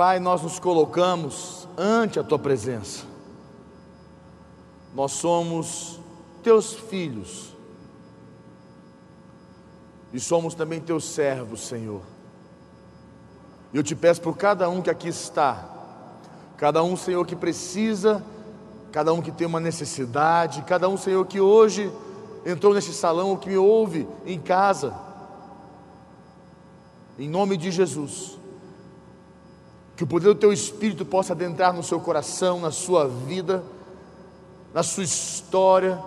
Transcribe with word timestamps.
Pai, 0.00 0.18
nós 0.18 0.40
nos 0.40 0.58
colocamos 0.58 1.68
ante 1.76 2.18
a 2.18 2.24
tua 2.24 2.38
presença. 2.38 3.04
Nós 4.94 5.12
somos 5.12 6.00
teus 6.42 6.72
filhos. 6.72 7.54
E 10.10 10.18
somos 10.18 10.54
também 10.54 10.80
teus 10.80 11.04
servos, 11.04 11.60
Senhor. 11.60 12.00
Eu 13.74 13.82
te 13.82 13.94
peço 13.94 14.22
por 14.22 14.38
cada 14.38 14.70
um 14.70 14.80
que 14.80 14.88
aqui 14.88 15.08
está, 15.08 15.68
cada 16.56 16.82
um, 16.82 16.96
Senhor, 16.96 17.26
que 17.26 17.36
precisa, 17.36 18.24
cada 18.90 19.12
um 19.12 19.20
que 19.20 19.30
tem 19.30 19.46
uma 19.46 19.60
necessidade, 19.60 20.62
cada 20.62 20.88
um, 20.88 20.96
Senhor, 20.96 21.26
que 21.26 21.42
hoje 21.42 21.92
entrou 22.46 22.72
nesse 22.72 22.94
salão 22.94 23.36
que 23.36 23.50
me 23.50 23.58
ouve 23.58 24.08
em 24.24 24.40
casa, 24.40 24.94
em 27.18 27.28
nome 27.28 27.58
de 27.58 27.70
Jesus, 27.70 28.39
que 30.00 30.04
o 30.04 30.06
poder 30.06 30.28
do 30.28 30.34
Teu 30.34 30.50
Espírito 30.50 31.04
possa 31.04 31.34
adentrar 31.34 31.74
no 31.74 31.82
seu 31.82 32.00
coração, 32.00 32.58
na 32.58 32.70
sua 32.70 33.06
vida, 33.06 33.62
na 34.72 34.82
sua 34.82 35.04
história, 35.04 36.02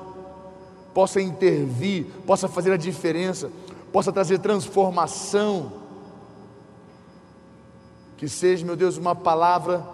possa 0.95 1.21
intervir, 1.21 2.07
possa 2.25 2.47
fazer 2.47 2.71
a 2.71 2.75
diferença, 2.75 3.51
possa 3.91 4.11
trazer 4.11 4.39
transformação. 4.39 5.73
Que 8.17 8.27
seja, 8.27 8.65
meu 8.65 8.75
Deus, 8.75 8.97
uma 8.97 9.13
palavra 9.13 9.87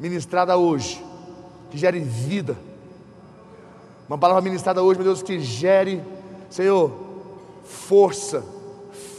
ministrada 0.00 0.56
hoje, 0.56 1.00
que 1.70 1.78
gere 1.78 2.00
vida. 2.00 2.58
Uma 4.08 4.18
palavra 4.18 4.42
ministrada 4.42 4.82
hoje, 4.82 4.98
meu 4.98 5.06
Deus, 5.06 5.22
que 5.22 5.38
gere, 5.38 6.02
Senhor, 6.50 6.90
força, 7.62 8.44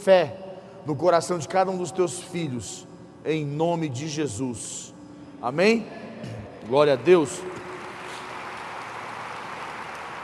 fé 0.02 0.58
no 0.84 0.94
coração 0.94 1.38
de 1.38 1.48
cada 1.48 1.70
um 1.70 1.78
dos 1.78 1.90
teus 1.90 2.20
filhos, 2.20 2.85
em 3.26 3.44
nome 3.44 3.88
de 3.88 4.06
Jesus. 4.06 4.94
Amém? 5.42 5.84
Glória 6.68 6.92
a 6.92 6.96
Deus. 6.96 7.40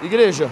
Igreja, 0.01 0.49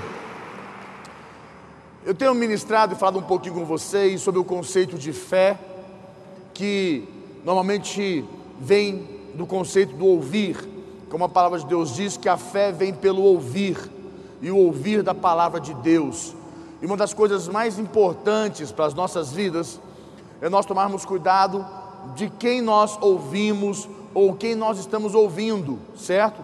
eu 2.04 2.12
tenho 2.12 2.34
ministrado 2.34 2.94
e 2.94 2.96
falado 2.96 3.20
um 3.20 3.22
pouquinho 3.22 3.54
com 3.54 3.64
vocês 3.64 4.20
sobre 4.20 4.40
o 4.40 4.44
conceito 4.44 4.98
de 4.98 5.12
fé, 5.12 5.56
que 6.52 7.08
normalmente 7.44 8.24
vem 8.58 9.08
do 9.34 9.46
conceito 9.46 9.94
do 9.94 10.06
ouvir, 10.06 10.56
como 11.08 11.24
a 11.24 11.28
palavra 11.28 11.60
de 11.60 11.66
Deus 11.66 11.94
diz 11.94 12.16
que 12.16 12.28
a 12.28 12.36
fé 12.36 12.72
vem 12.72 12.92
pelo 12.92 13.22
ouvir, 13.22 13.78
e 14.42 14.50
o 14.50 14.56
ouvir 14.56 15.04
da 15.04 15.14
palavra 15.14 15.60
de 15.60 15.72
Deus. 15.74 16.34
E 16.82 16.86
uma 16.86 16.96
das 16.96 17.14
coisas 17.14 17.46
mais 17.46 17.78
importantes 17.78 18.72
para 18.72 18.86
as 18.86 18.94
nossas 18.94 19.30
vidas 19.30 19.80
é 20.40 20.48
nós 20.48 20.66
tomarmos 20.66 21.04
cuidado 21.04 21.64
de 22.14 22.28
quem 22.30 22.60
nós 22.60 22.98
ouvimos 23.00 23.88
ou 24.12 24.34
quem 24.34 24.54
nós 24.54 24.78
estamos 24.78 25.14
ouvindo, 25.14 25.78
certo? 25.96 26.42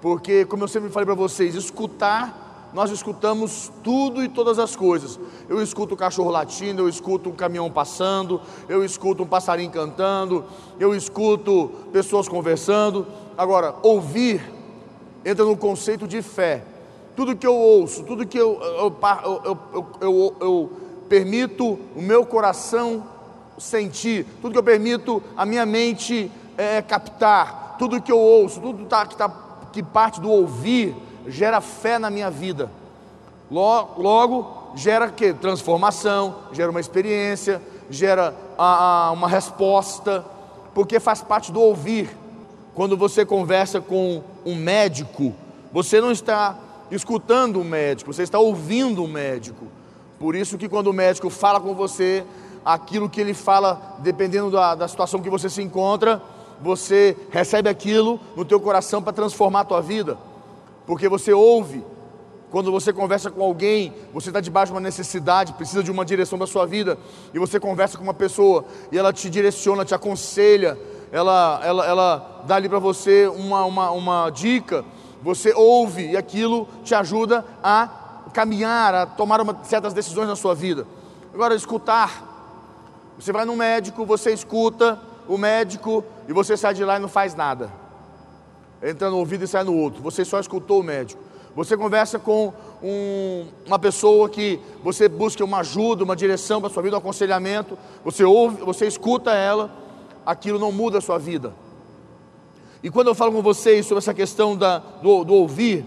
Porque, 0.00 0.44
como 0.44 0.64
eu 0.64 0.68
sempre 0.68 0.90
falei 0.90 1.06
para 1.06 1.14
vocês, 1.14 1.54
escutar 1.54 2.46
nós 2.76 2.90
escutamos 2.90 3.72
tudo 3.82 4.22
e 4.22 4.28
todas 4.28 4.58
as 4.58 4.76
coisas. 4.76 5.18
Eu 5.48 5.62
escuto 5.62 5.94
o 5.94 5.96
cachorro 5.96 6.30
latindo, 6.30 6.82
eu 6.82 6.88
escuto 6.90 7.30
um 7.30 7.32
caminhão 7.32 7.70
passando, 7.70 8.38
eu 8.68 8.84
escuto 8.84 9.22
um 9.22 9.26
passarinho 9.26 9.70
cantando, 9.70 10.44
eu 10.78 10.94
escuto 10.94 11.70
pessoas 11.90 12.28
conversando. 12.28 13.06
Agora, 13.38 13.74
ouvir 13.82 14.52
entra 15.24 15.42
no 15.44 15.56
conceito 15.56 16.06
de 16.06 16.20
fé. 16.20 16.64
Tudo 17.16 17.34
que 17.34 17.46
eu 17.46 17.56
ouço, 17.56 18.02
tudo 18.04 18.26
que 18.26 18.36
eu, 18.36 18.60
eu, 18.60 19.58
eu, 20.02 20.36
eu 20.38 20.70
permito 21.08 21.78
o 21.96 22.02
meu 22.02 22.26
coração 22.26 23.04
sentir, 23.58 24.26
tudo 24.40 24.52
que 24.52 24.58
eu 24.58 24.62
permito 24.62 25.22
a 25.36 25.46
minha 25.46 25.64
mente 25.64 26.30
é, 26.56 26.82
captar, 26.82 27.76
tudo 27.78 28.00
que 28.00 28.12
eu 28.12 28.18
ouço, 28.18 28.60
tudo 28.60 28.84
tá, 28.86 29.06
que, 29.06 29.16
tá, 29.16 29.30
que 29.72 29.82
parte 29.82 30.20
do 30.20 30.30
ouvir 30.30 30.94
gera 31.26 31.60
fé 31.60 31.98
na 31.98 32.10
minha 32.10 32.30
vida. 32.30 32.70
Logo, 33.50 34.02
logo 34.02 34.72
gera 34.74 35.08
que 35.08 35.32
transformação, 35.32 36.36
gera 36.52 36.70
uma 36.70 36.80
experiência, 36.80 37.62
gera 37.88 38.34
a, 38.58 39.06
a, 39.06 39.12
uma 39.12 39.28
resposta, 39.28 40.24
porque 40.74 41.00
faz 41.00 41.22
parte 41.22 41.52
do 41.52 41.60
ouvir. 41.60 42.10
Quando 42.74 42.96
você 42.96 43.24
conversa 43.24 43.80
com 43.80 44.22
um 44.44 44.54
médico, 44.54 45.32
você 45.72 46.00
não 46.00 46.12
está 46.12 46.58
escutando 46.90 47.60
o 47.60 47.64
médico, 47.64 48.12
você 48.12 48.22
está 48.22 48.38
ouvindo 48.38 49.02
o 49.02 49.08
médico. 49.08 49.66
Por 50.18 50.34
isso 50.34 50.58
que 50.58 50.68
quando 50.68 50.88
o 50.88 50.92
médico 50.92 51.30
fala 51.30 51.60
com 51.60 51.74
você, 51.74 52.24
aquilo 52.66 53.08
que 53.08 53.20
ele 53.20 53.32
fala, 53.32 53.96
dependendo 54.00 54.50
da, 54.50 54.74
da 54.74 54.88
situação 54.88 55.22
que 55.22 55.30
você 55.30 55.48
se 55.48 55.62
encontra, 55.62 56.20
você 56.60 57.16
recebe 57.30 57.70
aquilo 57.70 58.20
no 58.36 58.44
teu 58.44 58.60
coração 58.60 59.02
para 59.02 59.12
transformar 59.12 59.60
a 59.60 59.64
tua 59.64 59.80
vida 59.80 60.18
porque 60.86 61.08
você 61.08 61.32
ouve. 61.32 61.84
Quando 62.50 62.70
você 62.70 62.92
conversa 62.92 63.28
com 63.30 63.42
alguém, 63.42 63.92
você 64.14 64.30
está 64.30 64.40
debaixo 64.40 64.72
de 64.72 64.76
uma 64.76 64.80
necessidade, 64.80 65.52
precisa 65.54 65.82
de 65.82 65.90
uma 65.90 66.04
direção 66.04 66.38
da 66.38 66.46
sua 66.46 66.64
vida, 66.64 66.96
e 67.34 67.38
você 67.38 67.58
conversa 67.58 67.98
com 67.98 68.04
uma 68.04 68.14
pessoa, 68.14 68.64
e 68.90 68.96
ela 68.96 69.12
te 69.12 69.28
direciona, 69.28 69.84
te 69.84 69.94
aconselha, 69.94 70.78
ela, 71.10 71.60
ela, 71.64 71.86
ela 71.86 72.42
dá 72.46 72.54
ali 72.54 72.68
para 72.68 72.78
você 72.78 73.26
uma, 73.26 73.64
uma, 73.64 73.90
uma 73.90 74.30
dica, 74.30 74.84
você 75.22 75.52
ouve, 75.52 76.12
e 76.12 76.16
aquilo 76.16 76.68
te 76.84 76.94
ajuda 76.94 77.44
a 77.62 77.88
caminhar, 78.32 78.94
a 78.94 79.06
tomar 79.06 79.40
uma, 79.40 79.58
certas 79.64 79.92
decisões 79.92 80.28
na 80.28 80.36
sua 80.36 80.54
vida. 80.54 80.86
Agora, 81.34 81.54
escutar. 81.54 82.35
Você 83.18 83.32
vai 83.32 83.44
no 83.44 83.56
médico, 83.56 84.04
você 84.04 84.32
escuta 84.32 85.00
o 85.26 85.36
médico, 85.36 86.04
e 86.28 86.32
você 86.32 86.56
sai 86.56 86.74
de 86.74 86.84
lá 86.84 86.96
e 86.96 87.00
não 87.00 87.08
faz 87.08 87.34
nada 87.34 87.86
entra 88.82 89.10
no 89.10 89.18
ouvido 89.18 89.44
e 89.44 89.48
sai 89.48 89.64
no 89.64 89.74
outro. 89.74 90.02
Você 90.02 90.24
só 90.24 90.38
escutou 90.38 90.80
o 90.80 90.84
médico. 90.84 91.22
Você 91.54 91.76
conversa 91.76 92.18
com 92.18 92.52
um, 92.82 93.46
uma 93.66 93.78
pessoa 93.78 94.28
que 94.28 94.60
você 94.84 95.08
busca 95.08 95.42
uma 95.42 95.58
ajuda, 95.58 96.04
uma 96.04 96.14
direção 96.14 96.60
para 96.60 96.68
a 96.68 96.72
sua 96.72 96.82
vida, 96.82 96.96
um 96.96 96.98
aconselhamento. 96.98 97.78
Você 98.04 98.24
ouve, 98.24 98.62
você 98.62 98.86
escuta 98.86 99.32
ela, 99.32 99.70
aquilo 100.24 100.58
não 100.58 100.70
muda 100.70 100.98
a 100.98 101.00
sua 101.00 101.18
vida. 101.18 101.54
E 102.82 102.90
quando 102.90 103.08
eu 103.08 103.14
falo 103.14 103.32
com 103.32 103.42
vocês 103.42 103.86
sobre 103.86 103.98
essa 103.98 104.12
questão 104.12 104.54
da, 104.54 104.78
do, 104.78 105.24
do 105.24 105.34
ouvir, 105.34 105.84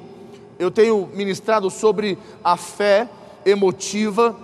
eu 0.58 0.72
tenho 0.72 1.08
ministrado 1.14 1.70
sobre 1.70 2.18
a 2.44 2.58
fé 2.58 3.08
emotiva, 3.46 4.36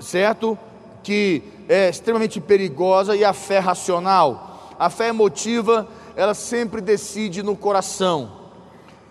certo? 0.00 0.58
Que 1.02 1.42
é 1.68 1.88
extremamente 1.88 2.40
perigosa, 2.40 3.16
e 3.16 3.24
a 3.24 3.32
fé 3.32 3.58
racional. 3.58 4.74
A 4.78 4.90
fé 4.90 5.08
emotiva 5.08 5.88
ela 6.16 6.34
sempre 6.34 6.80
decide 6.80 7.42
no 7.42 7.56
coração. 7.56 8.30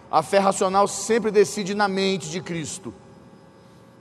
A 0.10 0.22
fé 0.22 0.40
racional 0.40 0.88
sempre 0.88 1.32
decide 1.32 1.74
na 1.74 1.88
mente 1.88 2.30
de 2.30 2.42
Cristo. 2.42 2.94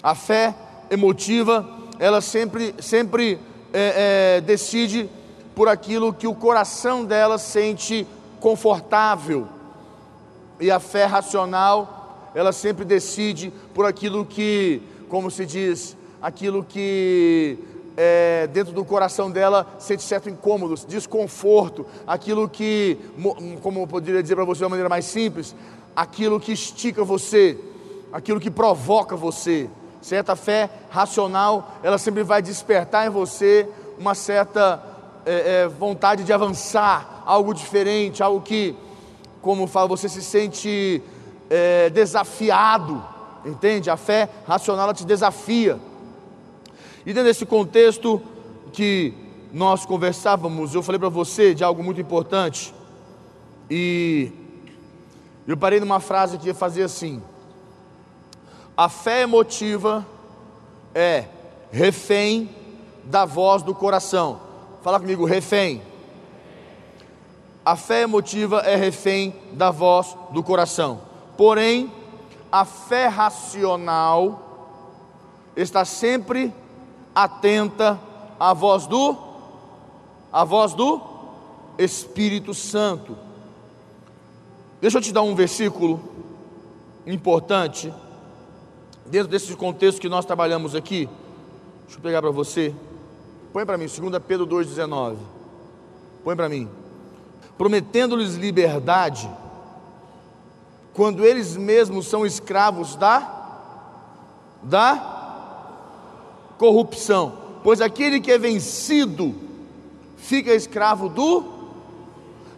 A 0.03 0.15
fé 0.15 0.55
emotiva, 0.91 1.69
ela 1.99 2.21
sempre, 2.21 2.75
sempre 2.81 3.39
é, 3.73 4.37
é, 4.37 4.41
decide 4.41 5.09
por 5.55 5.69
aquilo 5.69 6.13
que 6.13 6.27
o 6.27 6.35
coração 6.35 7.05
dela 7.05 7.39
sente 7.39 8.07
confortável. 8.41 9.47
E 10.59 10.71
a 10.71 10.81
fé 10.81 11.05
racional, 11.05 12.31
ela 12.35 12.53
sempre 12.53 12.85
decide 12.85 13.53
por 13.73 13.87
aquilo 13.87 14.25
que, 14.25 14.83
como 15.09 15.31
se 15.31 15.47
diz, 15.47 15.97
aquilo 16.21 16.65
que 16.65 17.59
é, 18.03 18.47
dentro 18.47 18.73
do 18.73 18.83
coração 18.83 19.31
dela 19.31 19.67
sente 19.79 20.03
certo 20.03 20.31
incômodo, 20.31 20.75
desconforto, 20.89 21.85
aquilo 22.07 22.49
que, 22.49 22.97
como 23.61 23.81
eu 23.81 23.87
poderia 23.87 24.23
dizer 24.23 24.37
para 24.37 24.45
você 24.47 24.61
de 24.61 24.65
uma 24.65 24.71
maneira 24.71 24.89
mais 24.89 25.05
simples, 25.05 25.55
aquilo 25.95 26.41
que 26.41 26.51
estica 26.51 27.05
você, 27.05 27.59
aquilo 28.11 28.41
que 28.41 28.51
provoca 28.51 29.15
você. 29.15 29.69
Certa 30.01 30.35
fé 30.35 30.71
racional, 30.89 31.73
ela 31.83 31.99
sempre 31.99 32.23
vai 32.23 32.41
despertar 32.41 33.07
em 33.07 33.11
você 33.11 33.69
uma 33.99 34.15
certa 34.15 34.83
é, 35.27 35.65
é, 35.65 35.69
vontade 35.69 36.25
de 36.25 36.33
avançar, 36.33 37.23
algo 37.27 37.53
diferente, 37.53 38.23
algo 38.23 38.41
que, 38.41 38.75
como 39.43 39.67
fala, 39.67 39.87
você 39.87 40.09
se 40.09 40.23
sente 40.23 41.03
é, 41.51 41.91
desafiado, 41.91 43.05
entende? 43.45 43.91
A 43.91 43.99
fé 43.99 44.27
racional 44.47 44.85
ela 44.85 44.95
te 44.95 45.05
desafia. 45.05 45.90
E 47.05 47.13
dentro 47.13 47.25
desse 47.25 47.47
contexto 47.47 48.21
que 48.73 49.15
nós 49.53 49.87
conversávamos, 49.87 50.75
eu 50.75 50.83
falei 50.83 50.99
para 50.99 51.09
você 51.09 51.55
de 51.55 51.65
algo 51.65 51.83
muito 51.83 52.01
importante. 52.01 52.75
E 53.71 54.31
eu 55.47 55.57
parei 55.57 55.81
numa 55.81 56.01
frase 56.01 56.39
que 56.39 56.53
fazia 56.53 56.85
assim: 56.85 57.23
A 58.77 58.89
fé 58.89 59.23
emotiva 59.23 60.07
é 60.95 61.25
refém 61.73 62.51
da 63.05 63.25
voz 63.25 63.63
do 63.63 63.75
coração. 63.75 64.41
Fala 64.83 65.01
comigo, 65.01 65.25
refém. 65.25 65.83
A 67.65 67.77
fé 67.77 68.03
emotiva 68.03 68.61
é 68.61 68.75
refém 68.77 69.35
da 69.53 69.71
voz 69.71 70.17
do 70.31 70.43
coração. 70.43 71.01
Porém, 71.37 71.93
a 72.51 72.65
fé 72.65 73.07
racional 73.07 74.73
está 75.57 75.85
sempre 75.85 76.53
atenta 77.25 77.99
à 78.39 78.53
voz 78.53 78.87
do 78.87 79.17
a 80.33 80.45
voz 80.45 80.75
do 80.75 81.01
Espírito 81.77 82.55
Santo. 82.55 83.17
Deixa 84.81 84.99
eu 84.99 85.03
te 85.03 85.13
dar 85.13 85.23
um 85.23 85.35
versículo 85.35 86.01
importante, 87.07 87.93
dentro 89.07 89.29
desse 89.29 89.55
contexto 89.57 90.01
que 90.01 90.09
nós 90.09 90.25
trabalhamos 90.25 90.75
aqui. 90.75 91.09
Deixa 91.85 91.99
eu 91.99 92.03
pegar 92.03 92.23
para 92.23 92.31
você. 92.31 92.75
Põe 93.53 93.67
para 93.67 93.77
mim, 93.77 93.87
2 93.87 94.23
Pedro 94.23 94.47
2,19. 94.47 95.17
Põe 96.23 96.37
para 96.37 96.49
mim. 96.49 96.69
Prometendo-lhes 97.59 98.37
liberdade, 98.37 99.29
quando 100.95 101.25
eles 101.25 101.57
mesmos 101.57 102.07
são 102.07 102.25
escravos 102.25 102.95
da 102.97 103.39
da 104.63 105.20
corrupção. 106.61 107.33
Pois 107.65 107.81
aquele 107.81 108.21
que 108.21 108.31
é 108.31 108.37
vencido 108.37 109.35
fica 110.19 110.53
escravo 110.53 111.09
do 111.09 111.43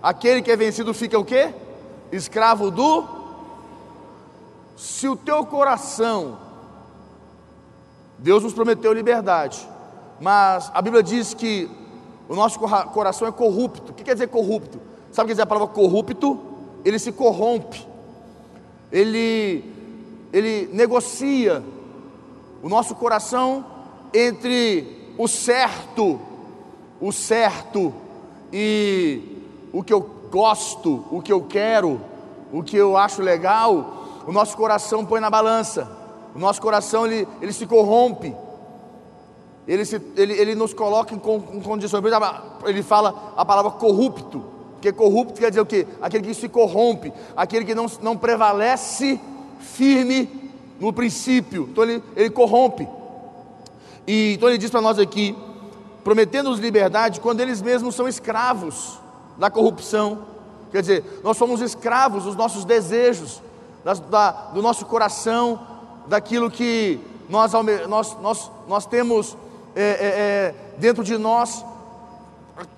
aquele 0.02 0.42
que 0.42 0.50
é 0.50 0.56
vencido 0.56 0.92
fica 0.92 1.16
o 1.16 1.24
quê? 1.24 1.54
Escravo 2.10 2.68
do 2.68 3.04
se 4.76 5.06
o 5.08 5.14
teu 5.14 5.46
coração 5.46 6.36
Deus 8.18 8.42
nos 8.42 8.52
prometeu 8.52 8.92
liberdade, 8.92 9.68
mas 10.20 10.68
a 10.74 10.82
Bíblia 10.82 11.02
diz 11.02 11.32
que 11.32 11.70
o 12.28 12.34
nosso 12.34 12.58
coração 12.58 13.28
é 13.28 13.32
corrupto. 13.32 13.92
O 13.92 13.94
que 13.94 14.02
quer 14.02 14.14
dizer 14.14 14.28
corrupto? 14.28 14.80
Sabe 15.12 15.26
o 15.26 15.26
que 15.26 15.28
quer 15.28 15.32
dizer 15.34 15.42
a 15.42 15.46
palavra 15.46 15.68
corrupto? 15.72 16.40
Ele 16.84 16.98
se 16.98 17.12
corrompe, 17.12 17.86
ele, 18.90 19.64
ele 20.32 20.68
negocia 20.72 21.62
o 22.62 22.68
nosso 22.68 22.96
coração 22.96 23.72
entre 24.14 25.14
o 25.18 25.26
certo, 25.26 26.20
o 27.00 27.12
certo 27.12 27.92
e 28.52 29.20
o 29.72 29.82
que 29.82 29.92
eu 29.92 30.00
gosto, 30.30 31.04
o 31.10 31.20
que 31.22 31.32
eu 31.32 31.42
quero, 31.42 32.00
o 32.52 32.62
que 32.62 32.76
eu 32.76 32.96
acho 32.96 33.22
legal, 33.22 34.22
o 34.26 34.32
nosso 34.32 34.56
coração 34.56 35.04
põe 35.04 35.20
na 35.20 35.30
balança, 35.30 35.90
o 36.34 36.38
nosso 36.38 36.60
coração 36.60 37.06
ele, 37.06 37.26
ele 37.40 37.52
se 37.52 37.66
corrompe, 37.66 38.34
ele, 39.66 39.84
se, 39.84 40.00
ele, 40.16 40.32
ele 40.34 40.54
nos 40.54 40.74
coloca 40.74 41.14
em, 41.14 41.18
em 41.18 41.60
condições, 41.60 42.02
ele 42.66 42.82
fala 42.82 43.32
a 43.36 43.44
palavra 43.44 43.70
corrupto, 43.72 44.44
porque 44.72 44.92
corrupto 44.92 45.40
quer 45.40 45.50
dizer 45.50 45.60
o 45.60 45.66
quê? 45.66 45.86
Aquele 46.00 46.26
que 46.26 46.34
se 46.34 46.48
corrompe, 46.48 47.12
aquele 47.36 47.64
que 47.64 47.74
não, 47.74 47.86
não 48.02 48.16
prevalece 48.16 49.20
firme 49.60 50.28
no 50.80 50.92
princípio, 50.92 51.68
então 51.70 51.84
ele, 51.84 52.02
ele 52.16 52.30
corrompe. 52.30 52.88
E 54.06 54.34
então 54.34 54.48
ele 54.48 54.58
diz 54.58 54.70
para 54.70 54.80
nós 54.80 54.98
aqui, 54.98 55.36
prometendo-nos 56.02 56.58
liberdade 56.58 57.20
quando 57.20 57.40
eles 57.40 57.62
mesmos 57.62 57.94
são 57.94 58.08
escravos 58.08 58.98
da 59.38 59.50
corrupção. 59.50 60.26
Quer 60.70 60.80
dizer, 60.80 61.20
nós 61.22 61.36
somos 61.36 61.60
escravos 61.60 62.24
dos 62.24 62.36
nossos 62.36 62.64
desejos, 62.64 63.42
das, 63.84 64.00
da, 64.00 64.30
do 64.30 64.62
nosso 64.62 64.86
coração, 64.86 65.60
daquilo 66.06 66.50
que 66.50 66.98
nós, 67.28 67.52
nós, 67.88 68.16
nós, 68.20 68.50
nós 68.68 68.86
temos 68.86 69.36
é, 69.74 69.82
é, 69.82 69.86
é, 69.86 70.54
dentro 70.78 71.04
de 71.04 71.16
nós. 71.18 71.64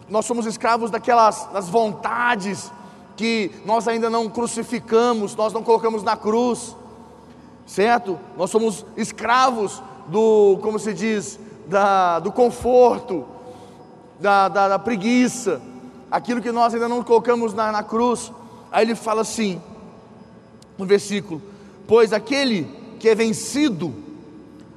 Nós 0.09 0.27
somos 0.27 0.47
escravos 0.47 0.91
daquelas 0.91 1.47
das 1.53 1.69
vontades 1.69 2.71
que 3.17 3.51
nós 3.65 3.87
ainda 3.87 4.11
não 4.11 4.29
crucificamos, 4.29 5.37
nós 5.37 5.53
não 5.53 5.63
colocamos 5.63 6.03
na 6.03 6.17
cruz 6.17 6.75
certo? 7.67 8.19
Nós 8.37 8.51
somos 8.51 8.85
escravos 8.97 9.83
do, 10.09 10.59
como 10.63 10.79
se 10.79 10.93
diz, 10.93 11.39
da, 11.67 12.19
do 12.19 12.31
conforto, 12.33 13.25
da, 14.21 14.49
da, 14.49 14.69
da 14.69 14.79
preguiça, 14.79 15.61
aquilo 16.11 16.41
que 16.41 16.53
nós 16.53 16.75
ainda 16.75 16.89
não 16.89 17.03
colocamos 17.03 17.53
na, 17.53 17.73
na 17.73 17.83
cruz. 17.83 18.33
Aí 18.71 18.85
ele 18.85 18.95
fala 18.95 19.23
assim, 19.23 19.61
no 20.79 20.87
versículo: 20.87 21.43
Pois 21.87 22.13
aquele 22.13 22.69
que 22.99 23.09
é 23.09 23.15
vencido, 23.15 23.95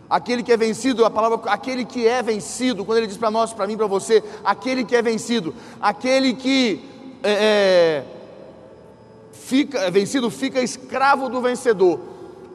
aquele 0.10 0.44
que 0.44 0.52
é 0.52 0.58
vencido, 0.58 1.06
a 1.06 1.10
palavra, 1.10 1.52
aquele 1.52 1.86
que 1.86 2.08
é 2.08 2.22
vencido, 2.22 2.86
quando 2.86 3.00
ele 3.00 3.08
diz 3.08 3.18
para 3.18 3.32
nós, 3.32 3.54
para 3.54 3.68
mim, 3.68 3.78
para 3.78 3.88
você, 3.88 4.24
aquele 4.44 4.84
que 4.84 4.96
é 4.96 5.02
vencido, 5.02 5.54
aquele 5.82 6.34
que 6.34 6.84
é, 7.24 7.32
é, 7.32 8.06
fica 9.32 9.80
é 9.80 9.92
vencido, 9.92 10.30
fica 10.30 10.62
escravo 10.62 11.30
do 11.30 11.42
vencedor. 11.42 12.00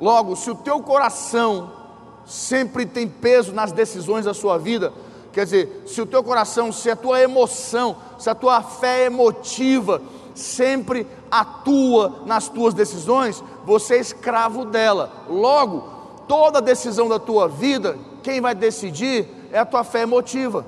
Logo, 0.00 0.34
se 0.34 0.50
o 0.50 0.54
teu 0.54 0.80
coração 0.80 1.81
sempre 2.26 2.86
tem 2.86 3.08
peso 3.08 3.52
nas 3.52 3.72
decisões 3.72 4.24
da 4.24 4.34
sua 4.34 4.58
vida, 4.58 4.92
quer 5.32 5.44
dizer, 5.44 5.82
se 5.86 6.00
o 6.00 6.06
teu 6.06 6.22
coração, 6.22 6.70
se 6.70 6.90
a 6.90 6.96
tua 6.96 7.20
emoção, 7.20 7.96
se 8.18 8.28
a 8.28 8.34
tua 8.34 8.62
fé 8.62 9.06
emotiva 9.06 10.00
sempre 10.34 11.06
atua 11.30 12.22
nas 12.26 12.48
tuas 12.48 12.74
decisões, 12.74 13.42
você 13.64 13.96
é 13.96 14.00
escravo 14.00 14.64
dela. 14.64 15.12
Logo, 15.28 15.84
toda 16.28 16.60
decisão 16.60 17.08
da 17.08 17.18
tua 17.18 17.48
vida, 17.48 17.98
quem 18.22 18.40
vai 18.40 18.54
decidir 18.54 19.26
é 19.50 19.58
a 19.58 19.66
tua 19.66 19.84
fé 19.84 20.02
emotiva. 20.02 20.64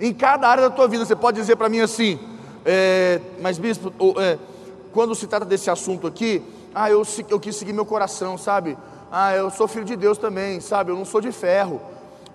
Em 0.00 0.12
cada 0.14 0.48
área 0.48 0.68
da 0.68 0.74
tua 0.74 0.86
vida, 0.86 1.04
você 1.04 1.16
pode 1.16 1.40
dizer 1.40 1.56
para 1.56 1.68
mim 1.68 1.80
assim, 1.80 2.18
é, 2.64 3.20
mas 3.40 3.58
bispo, 3.58 3.92
é, 4.20 4.38
quando 4.92 5.14
se 5.14 5.26
trata 5.26 5.44
desse 5.44 5.70
assunto 5.70 6.06
aqui, 6.06 6.42
ah, 6.74 6.90
eu, 6.90 7.02
eu 7.28 7.40
quis 7.40 7.56
seguir 7.56 7.72
meu 7.72 7.84
coração, 7.84 8.38
sabe? 8.38 8.76
Ah, 9.10 9.34
eu 9.34 9.50
sou 9.50 9.66
filho 9.66 9.84
de 9.84 9.96
Deus 9.96 10.18
também, 10.18 10.60
sabe? 10.60 10.90
Eu 10.90 10.96
não 10.96 11.04
sou 11.04 11.20
de 11.20 11.32
ferro. 11.32 11.80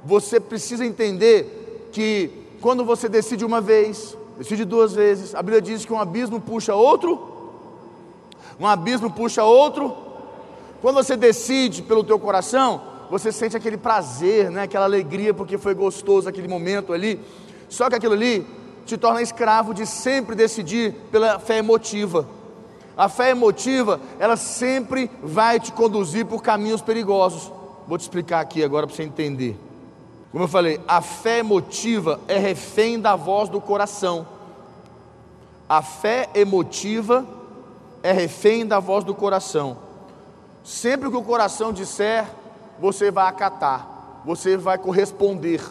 Você 0.03 0.39
precisa 0.39 0.83
entender 0.85 1.89
que 1.91 2.31
quando 2.61 2.83
você 2.83 3.07
decide 3.07 3.45
uma 3.45 3.61
vez, 3.61 4.17
decide 4.37 4.65
duas 4.65 4.93
vezes, 4.93 5.35
a 5.35 5.41
Bíblia 5.41 5.61
diz 5.61 5.85
que 5.85 5.93
um 5.93 5.99
abismo 5.99 6.41
puxa 6.41 6.73
outro, 6.73 7.31
um 8.59 8.65
abismo 8.65 9.11
puxa 9.11 9.43
outro. 9.43 9.95
Quando 10.81 10.95
você 10.95 11.15
decide 11.15 11.83
pelo 11.83 12.03
teu 12.03 12.17
coração, 12.17 12.81
você 13.09 13.31
sente 13.31 13.55
aquele 13.55 13.77
prazer, 13.77 14.49
né? 14.49 14.63
aquela 14.63 14.85
alegria, 14.85 15.33
porque 15.33 15.57
foi 15.57 15.75
gostoso 15.75 16.27
aquele 16.27 16.47
momento 16.47 16.91
ali. 16.91 17.19
Só 17.69 17.87
que 17.89 17.95
aquilo 17.95 18.13
ali 18.13 18.45
te 18.85 18.97
torna 18.97 19.21
escravo 19.21 19.73
de 19.73 19.85
sempre 19.85 20.35
decidir 20.35 20.93
pela 21.11 21.39
fé 21.39 21.59
emotiva. 21.59 22.27
A 22.95 23.09
fé 23.09 23.31
emotiva, 23.31 23.99
ela 24.19 24.37
sempre 24.37 25.09
vai 25.21 25.59
te 25.59 25.71
conduzir 25.71 26.25
por 26.25 26.41
caminhos 26.41 26.81
perigosos. 26.81 27.51
Vou 27.87 27.97
te 27.97 28.01
explicar 28.01 28.39
aqui 28.39 28.63
agora 28.63 28.85
para 28.85 28.95
você 28.95 29.03
entender. 29.03 29.59
Como 30.31 30.43
eu 30.43 30.47
falei, 30.47 30.79
a 30.87 31.01
fé 31.01 31.39
emotiva 31.39 32.19
é 32.27 32.37
refém 32.37 32.99
da 32.99 33.15
voz 33.15 33.49
do 33.49 33.59
coração. 33.59 34.27
A 35.67 35.81
fé 35.81 36.29
emotiva 36.35 37.25
é 38.01 38.11
refém 38.11 38.65
da 38.65 38.79
voz 38.79 39.03
do 39.03 39.15
coração. 39.15 39.77
Sempre 40.63 41.09
que 41.09 41.17
o 41.17 41.23
coração 41.23 41.73
disser, 41.73 42.25
você 42.79 43.09
vai 43.11 43.27
acatar, 43.27 44.21
você 44.25 44.55
vai 44.55 44.77
corresponder. 44.77 45.61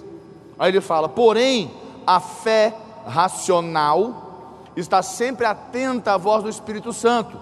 Aí 0.58 0.70
ele 0.70 0.80
fala: 0.80 1.08
porém, 1.08 1.70
a 2.06 2.20
fé 2.20 2.74
racional 3.06 4.31
está 4.76 5.02
sempre 5.02 5.46
atenta 5.46 6.14
à 6.14 6.16
voz 6.16 6.42
do 6.42 6.48
Espírito 6.48 6.92
Santo. 6.92 7.38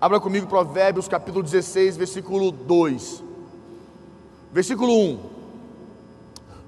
Abra 0.00 0.18
comigo 0.18 0.46
Provérbios 0.46 1.06
capítulo 1.06 1.42
16, 1.42 1.96
versículo 1.96 2.50
2. 2.50 3.22
Versículo 4.52 4.92
1. 4.92 5.18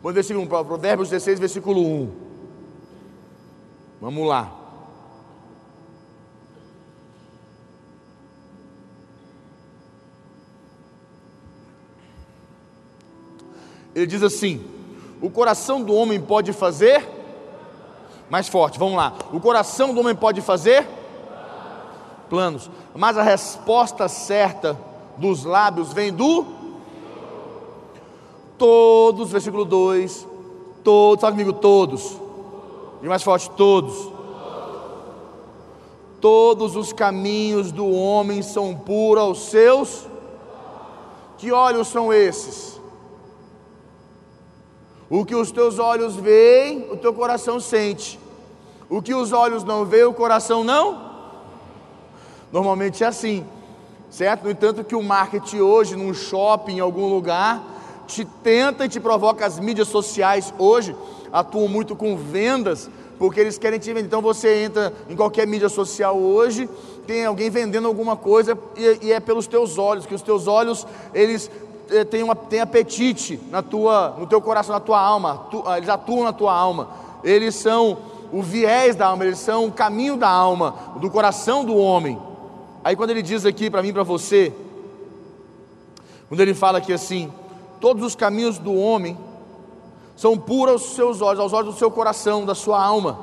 Bom, 0.02 0.12
versículo 0.12 0.44
1, 0.44 0.48
Provérbios 0.48 1.08
16, 1.08 1.38
versículo 1.38 1.80
1. 1.80 2.10
Vamos 4.00 4.28
lá. 4.28 4.58
Ele 13.94 14.06
diz 14.06 14.22
assim: 14.22 14.64
O 15.20 15.30
coração 15.30 15.82
do 15.82 15.94
homem 15.94 16.20
pode 16.20 16.52
fazer 16.52 17.21
mais 18.32 18.48
forte, 18.48 18.78
vamos 18.78 18.94
lá. 18.94 19.12
O 19.30 19.38
coração 19.38 19.92
do 19.92 20.00
homem 20.00 20.14
pode 20.14 20.40
fazer 20.40 20.88
planos, 22.30 22.70
mas 22.94 23.18
a 23.18 23.22
resposta 23.22 24.08
certa 24.08 24.74
dos 25.18 25.44
lábios 25.44 25.92
vem 25.92 26.10
do 26.10 26.46
todos, 28.56 29.30
versículo 29.30 29.66
2. 29.66 30.26
Todos, 30.82 31.20
fala 31.20 31.34
comigo, 31.34 31.52
todos. 31.52 32.16
E 33.02 33.06
mais 33.06 33.22
forte, 33.22 33.50
todos. 33.50 34.10
Todos 36.18 36.74
os 36.74 36.90
caminhos 36.90 37.70
do 37.70 37.86
homem 37.86 38.40
são 38.40 38.74
puros 38.74 39.22
aos 39.22 39.38
seus. 39.50 40.08
Que 41.36 41.52
olhos 41.52 41.88
são 41.88 42.10
esses? 42.10 42.80
O 45.10 45.22
que 45.26 45.34
os 45.34 45.52
teus 45.52 45.78
olhos 45.78 46.16
veem, 46.16 46.90
o 46.90 46.96
teu 46.96 47.12
coração 47.12 47.60
sente. 47.60 48.21
O 48.92 49.00
que 49.00 49.14
os 49.14 49.32
olhos 49.32 49.64
não 49.64 49.86
veem, 49.86 50.04
o 50.04 50.12
coração 50.12 50.62
não. 50.62 51.00
Normalmente 52.52 53.02
é 53.02 53.06
assim, 53.06 53.42
certo? 54.10 54.44
No 54.44 54.50
entanto, 54.50 54.84
que 54.84 54.94
o 54.94 55.02
marketing 55.02 55.60
hoje, 55.60 55.96
num 55.96 56.12
shopping, 56.12 56.76
em 56.76 56.80
algum 56.80 57.08
lugar, 57.08 57.62
te 58.06 58.22
tenta 58.42 58.84
e 58.84 58.90
te 58.90 59.00
provoca. 59.00 59.46
As 59.46 59.58
mídias 59.58 59.88
sociais 59.88 60.52
hoje 60.58 60.94
atuam 61.32 61.68
muito 61.68 61.96
com 61.96 62.18
vendas, 62.18 62.90
porque 63.18 63.40
eles 63.40 63.56
querem 63.56 63.78
te 63.78 63.90
vender. 63.94 64.04
Então 64.04 64.20
você 64.20 64.62
entra 64.64 64.92
em 65.08 65.16
qualquer 65.16 65.46
mídia 65.46 65.70
social 65.70 66.18
hoje, 66.18 66.68
tem 67.06 67.24
alguém 67.24 67.48
vendendo 67.48 67.88
alguma 67.88 68.14
coisa 68.14 68.58
e, 68.76 69.06
e 69.06 69.10
é 69.10 69.20
pelos 69.20 69.46
teus 69.46 69.78
olhos, 69.78 70.04
que 70.04 70.14
os 70.14 70.20
teus 70.20 70.46
olhos 70.46 70.86
eles 71.14 71.50
eh, 71.88 72.04
têm, 72.04 72.22
uma, 72.22 72.36
têm 72.36 72.60
apetite 72.60 73.40
na 73.50 73.62
tua, 73.62 74.16
no 74.18 74.26
teu 74.26 74.42
coração, 74.42 74.74
na 74.74 74.80
tua 74.80 75.00
alma, 75.00 75.46
tu, 75.50 75.62
ah, 75.64 75.78
eles 75.78 75.88
atuam 75.88 76.24
na 76.24 76.32
tua 76.34 76.52
alma, 76.52 76.90
eles 77.24 77.54
são 77.54 78.11
o 78.32 78.42
viés 78.42 78.96
da 78.96 79.08
alma, 79.08 79.24
eles 79.24 79.38
são 79.38 79.66
o 79.66 79.72
caminho 79.72 80.16
da 80.16 80.28
alma, 80.28 80.74
do 80.96 81.10
coração 81.10 81.64
do 81.64 81.76
homem. 81.76 82.18
Aí 82.82 82.96
quando 82.96 83.10
ele 83.10 83.22
diz 83.22 83.44
aqui 83.44 83.70
para 83.70 83.82
mim, 83.82 83.92
para 83.92 84.02
você, 84.02 84.52
quando 86.28 86.40
ele 86.40 86.54
fala 86.54 86.78
aqui 86.78 86.92
assim, 86.92 87.30
todos 87.78 88.02
os 88.02 88.16
caminhos 88.16 88.58
do 88.58 88.74
homem 88.74 89.18
são 90.16 90.38
puros 90.38 90.72
aos 90.72 90.94
seus 90.94 91.20
olhos, 91.20 91.40
aos 91.40 91.52
olhos 91.52 91.74
do 91.74 91.78
seu 91.78 91.90
coração, 91.90 92.46
da 92.46 92.54
sua 92.54 92.82
alma. 92.82 93.18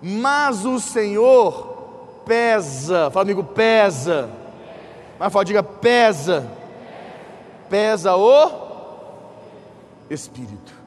Mas 0.00 0.64
o 0.64 0.78
Senhor 0.78 1.76
pesa, 2.24 3.10
fala 3.10 3.24
amigo, 3.24 3.42
pesa. 3.42 4.30
Mas 5.18 5.32
fala, 5.32 5.44
diga, 5.44 5.62
pesa. 5.62 6.48
Pesa 7.68 8.14
o 8.16 8.50
Espírito. 10.08 10.77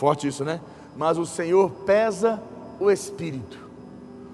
Forte 0.00 0.26
isso, 0.26 0.46
né? 0.46 0.62
Mas 0.96 1.18
o 1.18 1.26
Senhor 1.26 1.70
pesa 1.84 2.42
o 2.80 2.90
Espírito. 2.90 3.58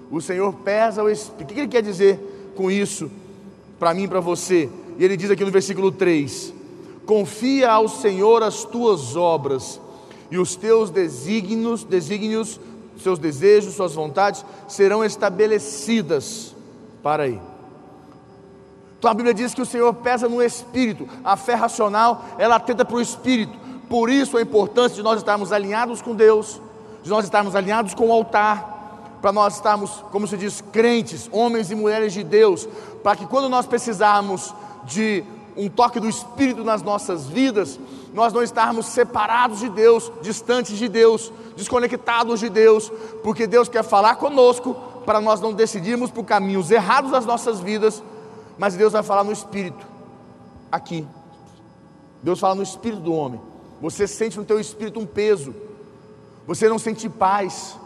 O 0.09 0.21
Senhor 0.21 0.53
pesa 0.53 1.03
o 1.03 1.09
Espírito. 1.09 1.51
O 1.51 1.53
que 1.53 1.59
ele 1.59 1.67
quer 1.67 1.83
dizer 1.83 2.53
com 2.55 2.71
isso 2.71 3.11
para 3.77 3.93
mim 3.93 4.03
e 4.03 4.07
para 4.07 4.21
você? 4.21 4.69
E 4.97 5.03
ele 5.03 5.17
diz 5.17 5.29
aqui 5.29 5.43
no 5.43 5.51
versículo 5.51 5.91
3: 5.91 6.53
Confia 7.05 7.69
ao 7.69 7.89
Senhor 7.89 8.43
as 8.43 8.63
tuas 8.63 9.17
obras, 9.17 9.77
e 10.31 10.37
os 10.37 10.55
teus 10.55 10.89
desígnios, 10.89 11.83
desígnios, 11.83 12.61
seus 13.03 13.19
desejos, 13.19 13.73
suas 13.73 13.93
vontades 13.93 14.45
serão 14.69 15.03
estabelecidas. 15.03 16.55
Para 17.03 17.23
aí. 17.23 17.41
Então 18.97 19.11
a 19.11 19.13
Bíblia 19.13 19.33
diz 19.33 19.53
que 19.53 19.61
o 19.61 19.65
Senhor 19.65 19.93
pesa 19.95 20.29
no 20.29 20.41
espírito, 20.41 21.09
a 21.25 21.35
fé 21.35 21.55
racional, 21.55 22.23
ela 22.37 22.55
atenta 22.55 22.85
para 22.85 22.95
o 22.95 23.01
espírito. 23.01 23.66
Por 23.89 24.09
isso 24.09 24.37
a 24.37 24.41
importância 24.41 24.95
de 24.95 25.03
nós 25.03 25.17
estarmos 25.17 25.51
alinhados 25.51 26.01
com 26.01 26.13
Deus, 26.13 26.61
de 27.03 27.09
nós 27.09 27.25
estarmos 27.25 27.55
alinhados 27.55 27.93
com 27.93 28.09
o 28.09 28.11
altar, 28.11 28.77
para 29.21 29.31
nós 29.31 29.55
estarmos, 29.55 30.03
como 30.11 30.27
se 30.27 30.37
diz, 30.37 30.61
crentes, 30.71 31.29
homens 31.31 31.71
e 31.71 31.75
mulheres 31.75 32.13
de 32.13 32.23
Deus, 32.23 32.67
para 33.03 33.15
que 33.15 33.25
quando 33.25 33.49
nós 33.49 33.65
precisarmos 33.65 34.53
de 34.83 35.23
um 35.55 35.67
toque 35.69 35.99
do 35.99 36.07
Espírito 36.07 36.63
nas 36.63 36.83
nossas 36.83 37.27
vidas, 37.27 37.79
nós 38.13 38.31
não 38.31 38.43
estarmos 38.43 38.85
separados 38.85 39.59
de 39.59 39.69
Deus, 39.69 40.11
distantes 40.21 40.77
de 40.77 40.87
Deus, 40.87 41.31
desconectados 41.55 42.39
de 42.39 42.49
Deus, 42.49 42.91
porque 43.23 43.47
Deus 43.47 43.67
quer 43.67 43.83
falar 43.83 44.15
conosco 44.17 44.75
para 45.05 45.19
nós 45.19 45.41
não 45.41 45.53
decidirmos 45.53 46.11
por 46.11 46.23
caminhos 46.23 46.69
errados 46.69 47.11
das 47.11 47.25
nossas 47.25 47.59
vidas, 47.59 48.03
mas 48.57 48.75
Deus 48.75 48.93
vai 48.93 49.01
falar 49.01 49.23
no 49.23 49.31
Espírito, 49.31 49.85
aqui. 50.71 51.07
Deus 52.21 52.39
fala 52.39 52.55
no 52.55 52.63
Espírito 52.63 53.01
do 53.01 53.13
homem. 53.13 53.39
Você 53.81 54.07
sente 54.07 54.37
no 54.37 54.45
teu 54.45 54.59
espírito 54.59 54.99
um 54.99 55.05
peso, 55.05 55.53
você 56.45 56.67
não 56.67 56.79
sente 56.79 57.07
paz. 57.07 57.77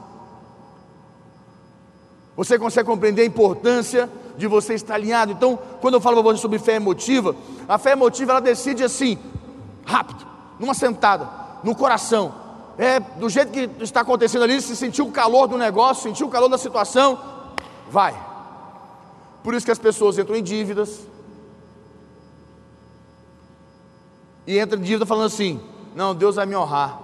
Você 2.36 2.58
consegue 2.58 2.88
compreender 2.88 3.24
a 3.24 3.26
importância 3.26 4.10
de 4.38 4.48
você 4.48 4.74
estar 4.74 4.96
alinhado. 4.96 5.32
Então, 5.32 5.60
quando 5.82 5.96
eu 5.96 6.02
falo 6.02 6.24
para 6.24 6.32
você 6.32 6.42
sobre 6.42 6.60
fé 6.60 6.76
emotiva, 6.76 7.36
a 7.68 7.78
fé 7.78 7.92
emotiva 7.92 8.32
ela 8.32 8.42
decide 8.42 8.84
assim, 8.84 9.18
rápido, 9.86 10.26
numa 10.60 10.74
sentada, 10.74 11.28
no 11.64 11.76
coração. 11.76 12.34
É 12.78 13.00
do 13.00 13.30
jeito 13.30 13.52
que 13.52 13.70
está 13.84 14.02
acontecendo 14.02 14.44
ali, 14.44 14.62
se 14.62 14.76
sentiu 14.76 15.06
o 15.06 15.12
calor 15.12 15.48
do 15.48 15.58
negócio, 15.58 16.04
sentiu 16.04 16.28
o 16.28 16.30
calor 16.30 16.48
da 16.48 16.58
situação, 16.58 17.20
vai. 17.90 18.18
Por 19.44 19.54
isso 19.54 19.66
que 19.66 19.72
as 19.72 19.80
pessoas 19.80 20.18
entram 20.18 20.36
em 20.36 20.44
dívidas. 20.44 21.02
E 24.48 24.60
entram 24.60 24.80
em 24.80 24.84
dívida 24.84 25.06
falando 25.06 25.28
assim: 25.28 25.60
não, 25.96 26.16
Deus 26.16 26.36
vai 26.36 26.46
me 26.46 26.56
honrar. 26.56 27.00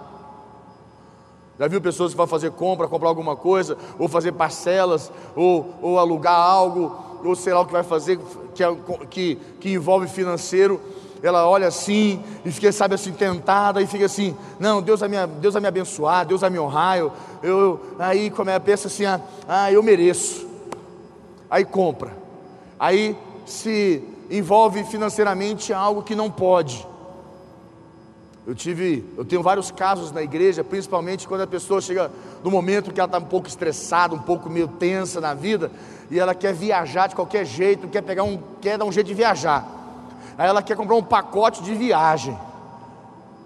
Já 1.60 1.68
viu 1.68 1.82
pessoas 1.82 2.12
que 2.12 2.18
vão 2.18 2.28
fazer 2.28 2.52
compra, 2.52 2.88
comprar 2.88 3.10
alguma 3.10 3.36
coisa, 3.36 3.78
ou 3.98 4.08
fazer 4.08 4.32
parcelas, 4.34 5.12
ou, 5.36 5.74
ou 5.82 5.98
alugar 5.98 6.40
algo, 6.40 6.96
ou 7.24 7.36
sei 7.36 7.54
lá 7.54 7.62
o 7.62 7.66
que 7.66 7.72
vai 7.72 7.84
fazer, 7.84 8.20
que, 8.54 8.64
é 8.64 8.76
que, 9.10 9.36
que 9.60 9.74
envolve 9.74 10.08
financeiro, 10.08 10.80
ela 11.24 11.48
olha 11.48 11.68
assim 11.68 12.24
e 12.46 12.52
fica, 12.52 12.72
sabe 12.72 12.96
assim, 12.96 13.12
tentada 13.12 13.82
e 13.82 13.88
fica 13.88 14.06
assim, 14.06 14.36
não, 14.60 14.82
Deus 14.82 15.00
vai 15.00 15.10
me, 15.10 15.18
Deus 15.40 15.54
vai 15.54 15.62
me 15.62 15.68
abençoar, 15.68 16.26
Deus 16.26 16.42
vai 16.42 16.50
me 16.50 16.60
honrar, 16.60 16.98
eu, 16.98 17.12
eu, 17.42 17.82
aí 17.98 18.30
como 18.30 18.50
é, 18.50 18.60
pensa 18.60 18.88
assim, 18.88 19.06
ah, 19.06 19.20
ah, 19.48 19.72
eu 19.72 19.82
mereço, 19.82 20.48
aí 21.50 21.66
compra, 21.66 22.16
aí 22.80 23.18
se 23.46 24.04
envolve 24.30 24.84
financeiramente 24.84 25.74
algo 25.74 26.04
que 26.04 26.16
não 26.16 26.30
pode, 26.30 26.86
eu 28.48 28.56
tive, 28.56 29.04
eu 29.18 29.26
tenho 29.26 29.44
vários 29.44 29.72
casos 29.72 30.10
na 30.10 30.24
igreja, 30.24 30.64
principalmente 30.64 31.28
quando 31.28 31.42
a 31.42 31.48
pessoa 31.48 31.82
chega 31.82 32.10
no 32.42 32.50
momento 32.50 32.94
que 32.94 33.00
ela 33.02 33.06
está 33.06 33.18
um 33.18 33.26
pouco 33.26 33.46
estressada, 33.46 34.16
um 34.16 34.20
pouco 34.20 34.50
meio 34.50 34.70
tensa 34.70 35.20
na 35.20 35.34
vida, 35.34 35.70
e 36.10 36.18
ela 36.18 36.34
quer 36.34 36.54
viajar 36.54 37.08
de 37.08 37.16
qualquer 37.16 37.46
jeito, 37.46 37.90
quer 37.90 38.02
pegar 38.02 38.24
um, 38.24 38.40
quer 38.62 38.78
dar 38.78 38.86
um 38.86 38.92
jeito 38.92 39.08
de 39.08 39.14
viajar. 39.14 39.68
Aí 40.38 40.48
ela 40.48 40.64
quer 40.64 40.78
comprar 40.78 40.96
um 40.96 41.04
pacote 41.04 41.62
de 41.62 41.76
viagem. 41.76 42.40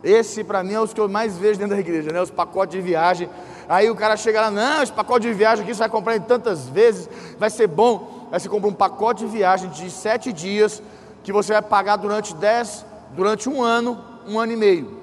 Esse 0.04 0.44
para 0.44 0.64
mim 0.64 0.74
é 0.74 0.80
os 0.80 0.94
que 0.94 1.02
eu 1.02 1.10
mais 1.10 1.36
vejo 1.36 1.58
dentro 1.58 1.74
da 1.74 1.82
igreja, 1.82 2.12
né? 2.12 2.22
Os 2.22 2.30
pacotes 2.30 2.76
de 2.76 2.82
viagem. 2.82 3.28
Aí 3.68 3.90
o 3.90 3.96
cara 3.96 4.16
chega 4.16 4.40
lá, 4.40 4.52
não, 4.52 4.84
esse 4.84 4.94
pacote 4.94 5.28
de 5.28 5.34
viagem 5.34 5.64
aqui 5.64 5.74
você 5.74 5.80
vai 5.80 5.90
comprar 5.90 6.16
em 6.16 6.22
tantas 6.22 6.70
vezes, 6.70 7.10
vai 7.40 7.50
ser 7.50 7.66
bom. 7.66 8.28
Aí 8.32 8.40
você 8.40 8.48
compra 8.48 8.70
um 8.70 8.74
pacote 8.74 9.26
de 9.26 9.32
viagem 9.32 9.68
de 9.72 9.90
sete 9.90 10.32
dias 10.32 10.80
que 11.24 11.34
você 11.34 11.54
vai 11.54 11.62
pagar 11.64 11.96
durante 11.96 12.36
dez, 12.36 12.86
durante 13.16 13.50
um 13.50 13.64
ano 13.64 14.11
um 14.28 14.40
ano 14.40 14.54
e 14.54 14.56
meio. 14.56 14.98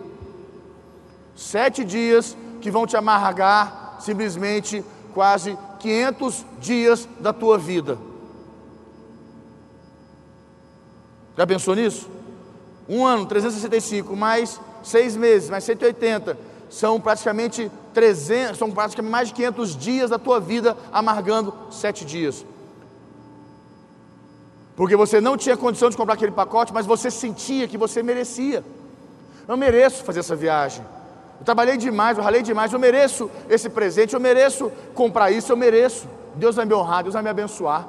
Sete 1.35 1.85
dias 1.85 2.37
que 2.61 2.71
vão 2.71 2.87
te 2.87 2.97
amargar 2.97 3.97
simplesmente 4.01 4.85
quase 5.15 5.57
500 5.79 6.45
dias 6.61 7.09
da 7.21 7.33
tua 7.33 7.59
vida. 7.59 7.99
Já 11.37 11.47
pensou 11.47 11.75
nisso? 11.75 12.09
Um 12.89 13.07
ano, 13.07 13.27
365, 13.27 14.17
mais 14.17 14.61
seis 14.83 15.15
meses, 15.15 15.51
mais 15.51 15.63
180, 15.65 16.39
são 16.71 17.01
praticamente 17.01 17.71
300, 17.95 18.59
são 18.59 18.71
praticamente 18.71 19.11
mais 19.13 19.29
de 19.29 19.35
500 19.35 19.77
dias 19.77 20.11
da 20.11 20.19
tua 20.19 20.41
vida 20.41 20.77
amargando 20.93 21.55
sete 21.71 22.05
dias. 22.05 22.45
Porque 24.75 24.95
você 24.95 25.21
não 25.21 25.37
tinha 25.37 25.57
condição 25.57 25.91
de 25.91 25.97
comprar 25.97 26.15
aquele 26.15 26.31
pacote, 26.31 26.73
mas 26.73 26.87
você 26.87 27.11
sentia 27.11 27.67
que 27.67 27.77
você 27.77 28.03
merecia. 28.03 28.65
Eu 29.49 29.57
mereço 29.57 30.05
fazer 30.05 30.21
essa 30.21 30.37
viagem. 30.37 30.85
Eu 31.41 31.45
trabalhei 31.45 31.79
demais, 31.79 32.19
eu 32.19 32.25
ralei 32.25 32.43
demais, 32.43 32.71
eu 32.71 32.79
mereço 32.79 33.31
esse 33.49 33.71
presente, 33.71 34.13
eu 34.13 34.21
mereço 34.21 34.71
comprar 34.95 35.31
isso, 35.31 35.51
eu 35.51 35.57
mereço. 35.57 36.07
Deus 36.35 36.57
vai 36.57 36.67
me 36.67 36.75
honrar, 36.75 37.03
Deus 37.03 37.15
vai 37.15 37.23
me 37.23 37.31
abençoar. 37.31 37.89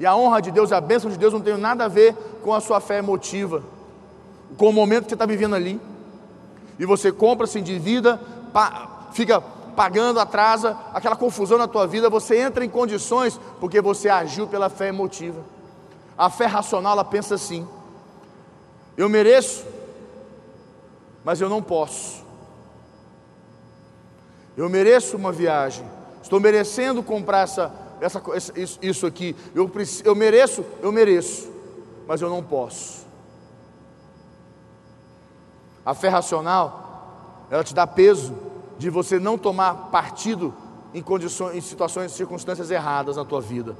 E 0.00 0.04
a 0.04 0.16
honra 0.16 0.42
de 0.42 0.50
Deus, 0.50 0.72
a 0.72 0.80
bênção 0.80 1.08
de 1.08 1.16
Deus 1.16 1.32
não 1.32 1.40
tem 1.40 1.56
nada 1.56 1.84
a 1.84 1.88
ver 1.88 2.14
com 2.42 2.52
a 2.52 2.60
sua 2.60 2.80
fé 2.80 2.98
emotiva, 2.98 3.62
com 4.56 4.68
o 4.68 4.72
momento 4.72 5.04
que 5.04 5.10
você 5.10 5.14
está 5.14 5.26
vivendo 5.26 5.54
ali. 5.54 5.80
E 6.76 6.84
você 6.84 7.12
compra, 7.12 7.46
se 7.46 7.60
endivida, 7.60 8.20
fica 9.12 9.40
pagando, 9.76 10.18
atrasa, 10.18 10.76
aquela 10.92 11.14
confusão 11.14 11.56
na 11.56 11.68
tua 11.68 11.86
vida, 11.86 12.10
você 12.10 12.40
entra 12.40 12.64
em 12.64 12.68
condições 12.68 13.38
porque 13.60 13.80
você 13.80 14.08
agiu 14.08 14.48
pela 14.48 14.68
fé 14.68 14.88
emotiva. 14.88 15.40
A 16.18 16.28
fé 16.28 16.46
racional, 16.46 16.94
ela 16.94 17.04
pensa 17.04 17.36
assim: 17.36 17.66
eu 18.96 19.08
mereço, 19.08 19.64
mas 21.24 21.40
eu 21.40 21.48
não 21.48 21.62
posso. 21.62 22.24
Eu 24.56 24.70
mereço 24.70 25.16
uma 25.16 25.30
viagem, 25.30 25.84
estou 26.22 26.40
merecendo 26.40 27.02
comprar 27.02 27.40
essa, 27.40 27.72
essa, 28.00 28.52
isso, 28.80 29.06
aqui. 29.06 29.36
Eu, 29.54 29.70
eu 30.04 30.14
mereço, 30.14 30.64
eu 30.80 30.90
mereço, 30.90 31.50
mas 32.06 32.22
eu 32.22 32.30
não 32.30 32.42
posso. 32.42 33.06
A 35.84 35.94
fé 35.94 36.08
racional, 36.08 37.46
ela 37.50 37.62
te 37.62 37.74
dá 37.74 37.86
peso 37.86 38.34
de 38.78 38.90
você 38.90 39.18
não 39.18 39.36
tomar 39.36 39.90
partido 39.90 40.54
em 40.94 41.02
condições, 41.02 41.56
em 41.56 41.60
situações, 41.60 42.12
circunstâncias 42.12 42.70
erradas 42.70 43.16
na 43.16 43.24
tua 43.24 43.40
vida. 43.40 43.76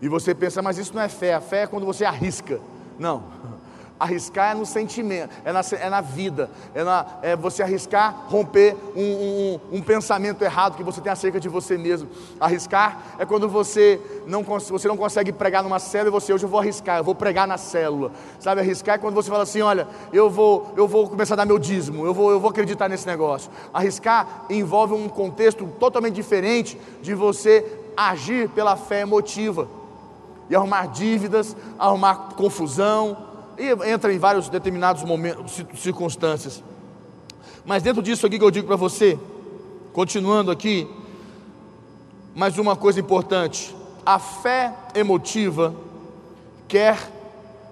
E 0.00 0.08
você 0.08 0.34
pensa, 0.34 0.60
mas 0.62 0.78
isso 0.78 0.94
não 0.94 1.02
é 1.02 1.08
fé. 1.08 1.34
A 1.34 1.40
fé 1.40 1.62
é 1.62 1.66
quando 1.66 1.86
você 1.86 2.04
arrisca. 2.04 2.60
Não. 2.98 3.22
Arriscar 3.98 4.52
é 4.52 4.54
no 4.54 4.64
sentimento, 4.64 5.30
é 5.44 5.52
na, 5.52 5.60
é 5.72 5.90
na 5.90 6.00
vida, 6.00 6.48
é, 6.72 6.84
na, 6.84 7.04
é, 7.20 7.34
você 7.34 7.64
arriscar 7.64 8.26
romper 8.28 8.76
um, 8.94 9.00
um, 9.02 9.78
um, 9.78 9.82
pensamento 9.82 10.42
errado 10.42 10.76
que 10.76 10.84
você 10.84 11.00
tem 11.00 11.10
acerca 11.10 11.40
de 11.40 11.48
você 11.48 11.76
mesmo. 11.76 12.08
Arriscar 12.38 13.02
é 13.18 13.26
quando 13.26 13.48
você 13.48 14.00
não, 14.24 14.44
você 14.44 14.86
não 14.86 14.96
consegue 14.96 15.32
pregar 15.32 15.64
numa 15.64 15.80
célula 15.80 16.10
e 16.10 16.20
você, 16.20 16.32
hoje 16.32 16.44
eu 16.44 16.48
vou 16.48 16.60
arriscar, 16.60 16.98
eu 16.98 17.04
vou 17.04 17.14
pregar 17.14 17.48
na 17.48 17.58
célula. 17.58 18.12
Sabe, 18.38 18.60
arriscar 18.60 18.94
é 18.94 18.98
quando 18.98 19.16
você 19.16 19.30
fala 19.30 19.42
assim: 19.42 19.62
olha, 19.62 19.88
eu 20.12 20.30
vou, 20.30 20.72
eu 20.76 20.86
vou 20.86 21.08
começar 21.08 21.34
a 21.34 21.38
dar 21.38 21.46
meu 21.46 21.58
dízimo, 21.58 22.06
eu 22.06 22.14
vou, 22.14 22.30
eu 22.30 22.38
vou 22.38 22.50
acreditar 22.50 22.88
nesse 22.88 23.06
negócio. 23.06 23.50
Arriscar 23.74 24.44
envolve 24.48 24.94
um 24.94 25.08
contexto 25.08 25.66
totalmente 25.80 26.14
diferente 26.14 26.78
de 27.02 27.14
você 27.14 27.64
agir 27.96 28.48
pela 28.50 28.76
fé 28.76 29.00
emotiva 29.00 29.66
e 30.48 30.54
arrumar 30.54 30.86
dívidas, 30.86 31.56
arrumar 31.78 32.34
confusão 32.36 33.27
e 33.58 33.90
entra 33.90 34.12
em 34.12 34.18
vários 34.18 34.48
determinados 34.48 35.02
momentos, 35.02 35.64
circunstâncias. 35.76 36.62
Mas 37.64 37.82
dentro 37.82 38.02
disso 38.02 38.26
aqui 38.26 38.38
que 38.38 38.44
eu 38.44 38.50
digo 38.50 38.66
para 38.66 38.76
você, 38.76 39.18
continuando 39.92 40.50
aqui, 40.50 40.88
mais 42.34 42.56
uma 42.56 42.76
coisa 42.76 43.00
importante: 43.00 43.74
a 44.06 44.18
fé 44.18 44.72
emotiva 44.94 45.74
quer 46.68 47.10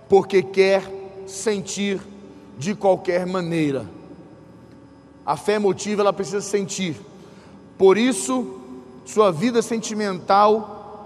porque 0.09 0.43
quer 0.43 0.83
sentir 1.27 2.01
de 2.59 2.75
qualquer 2.75 3.27
maneira. 3.27 3.87
A 5.25 5.37
fé 5.37 5.55
emotiva 5.55 6.03
ela 6.03 6.13
precisa 6.13 6.41
sentir. 6.41 6.97
Por 7.79 7.97
isso, 7.97 8.61
sua 9.05 9.31
vida 9.31 9.63
sentimental 9.63 11.05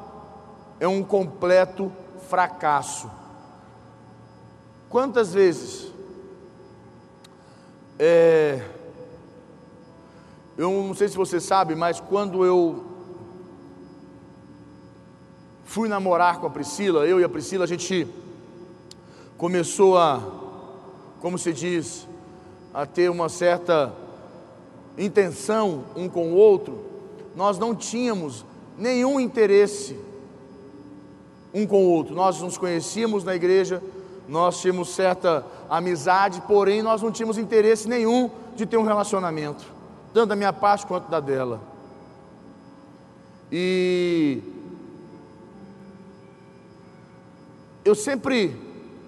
é 0.79 0.89
um 0.89 1.03
completo 1.03 1.93
fracasso. 2.29 3.20
Quantas 4.91 5.33
vezes 5.33 5.93
é, 7.97 8.61
eu 10.59 10.69
não 10.69 10.95
sei 10.95 11.09
se 11.09 11.17
você 11.17 11.39
sabe, 11.39 11.77
mas 11.77 12.01
quando 12.01 12.45
eu 12.45 12.85
fui 15.63 15.89
namorar 15.89 16.41
com 16.41 16.49
a 16.49 16.51
Priscila, 16.51 17.07
eu 17.07 17.21
e 17.21 17.25
a 17.25 17.29
Priscila, 17.29 17.63
a 17.63 17.69
gente 17.69 18.05
começou 19.39 19.97
a, 19.97 20.21
como 21.21 21.39
se 21.39 21.53
diz, 21.53 22.09
a 22.75 22.85
ter 22.85 23.09
uma 23.09 23.29
certa 23.29 23.95
intenção 24.99 25.85
um 25.95 26.09
com 26.09 26.33
o 26.33 26.35
outro, 26.35 26.85
nós 27.37 27.61
não 27.61 27.77
tínhamos 27.77 28.45
nenhum 28.77 29.21
interesse 29.21 29.97
um 31.55 31.65
com 31.65 31.85
o 31.85 31.91
outro. 31.91 32.13
Nós 32.13 32.41
nos 32.41 32.59
conhecíamos 32.59 33.23
na 33.23 33.37
igreja, 33.37 33.81
nós 34.31 34.61
tínhamos 34.61 34.91
certa 34.91 35.45
amizade, 35.69 36.41
porém 36.47 36.83
nós 36.83 37.03
não 37.03 37.11
tínhamos 37.11 37.37
interesse 37.37 37.89
nenhum 37.89 38.31
de 38.55 38.65
ter 38.65 38.77
um 38.77 38.85
relacionamento, 38.85 39.65
tanto 40.15 40.29
da 40.29 40.37
minha 40.37 40.53
parte 40.53 40.87
quanto 40.87 41.11
da 41.11 41.19
dela. 41.19 41.61
E 43.51 44.41
eu 47.85 47.97
sempre 47.97 48.57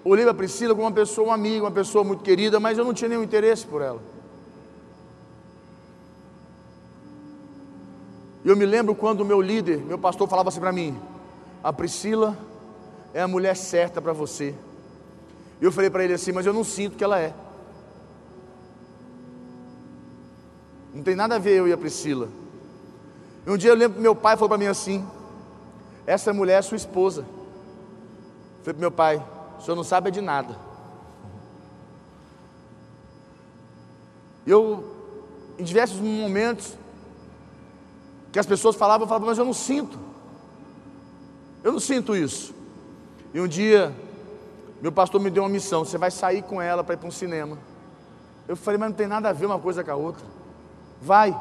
olhei 0.03 0.25
para 0.25 0.33
Priscila 0.33 0.75
como 0.75 0.85
uma 0.85 0.91
pessoa, 0.93 1.29
uma 1.29 1.35
amiga, 1.35 1.63
uma 1.63 1.71
pessoa 1.71 2.03
muito 2.03 2.21
querida, 2.21 2.59
mas 2.59 2.77
eu 2.77 2.83
não 2.83 2.93
tinha 2.93 3.07
nenhum 3.07 3.23
interesse 3.23 3.65
por 3.65 3.81
ela. 3.81 4.01
E 8.43 8.49
eu 8.49 8.57
me 8.57 8.65
lembro 8.65 8.93
quando 8.93 9.21
o 9.21 9.25
meu 9.25 9.41
líder, 9.41 9.77
meu 9.77 9.97
pastor, 9.97 10.27
falava 10.27 10.49
assim 10.49 10.59
para 10.59 10.73
mim: 10.73 10.99
a 11.63 11.71
Priscila 11.71 12.37
é 13.13 13.21
a 13.21 13.27
mulher 13.27 13.55
certa 13.55 14.01
para 14.01 14.11
você. 14.11 14.53
Eu 15.63 15.71
falei 15.71 15.89
para 15.89 16.03
ele 16.03 16.13
assim, 16.13 16.33
mas 16.33 16.45
eu 16.45 16.51
não 16.51 16.63
sinto 16.63 16.97
que 16.97 17.03
ela 17.03 17.17
é. 17.17 17.33
Não 20.93 21.01
tem 21.01 21.15
nada 21.15 21.35
a 21.35 21.39
ver 21.39 21.57
eu 21.57 21.67
e 21.67 21.71
a 21.71 21.77
Priscila. 21.77 22.27
E 23.47 23.49
um 23.49 23.57
dia 23.57 23.71
eu 23.71 23.75
lembro 23.75 23.95
que 23.95 24.01
meu 24.01 24.13
pai 24.13 24.35
falou 24.35 24.49
para 24.49 24.57
mim 24.57 24.65
assim: 24.67 25.07
Essa 26.05 26.33
mulher 26.33 26.59
é 26.59 26.61
sua 26.61 26.75
esposa. 26.75 27.21
Eu 27.21 28.63
falei 28.63 28.73
para 28.73 28.79
meu 28.79 28.91
pai: 28.91 29.25
O 29.57 29.61
senhor 29.61 29.75
não 29.75 29.85
sabe 29.85 30.11
de 30.11 30.19
nada. 30.19 30.55
Eu, 34.45 34.83
em 35.57 35.63
diversos 35.63 35.99
momentos, 35.99 36.73
que 38.33 38.39
as 38.39 38.45
pessoas 38.45 38.75
falavam, 38.75 39.05
eu 39.05 39.07
falava, 39.07 39.27
mas 39.27 39.37
eu 39.37 39.45
não 39.45 39.53
sinto. 39.53 39.97
Eu 41.63 41.71
não 41.71 41.79
sinto 41.79 42.15
isso. 42.15 42.53
E 43.33 43.39
um 43.39 43.47
dia, 43.47 43.95
meu 44.83 44.91
pastor 44.91 45.21
me 45.21 45.29
deu 45.29 45.43
uma 45.43 45.49
missão: 45.49 45.85
você 45.85 45.97
vai 45.97 46.11
sair 46.11 46.41
com 46.41 46.61
ela 46.61 46.83
para 46.83 46.95
ir 46.95 46.97
para 46.97 47.07
um 47.07 47.11
cinema. 47.11 47.57
Eu 48.45 48.57
falei, 48.57 48.77
mas 48.77 48.89
não 48.89 48.95
tem 48.97 49.07
nada 49.07 49.29
a 49.29 49.33
ver 49.33 49.45
uma 49.45 49.57
coisa 49.57 49.81
com 49.81 49.89
a 49.89 49.95
outra. 49.95 50.25
Vai, 51.01 51.33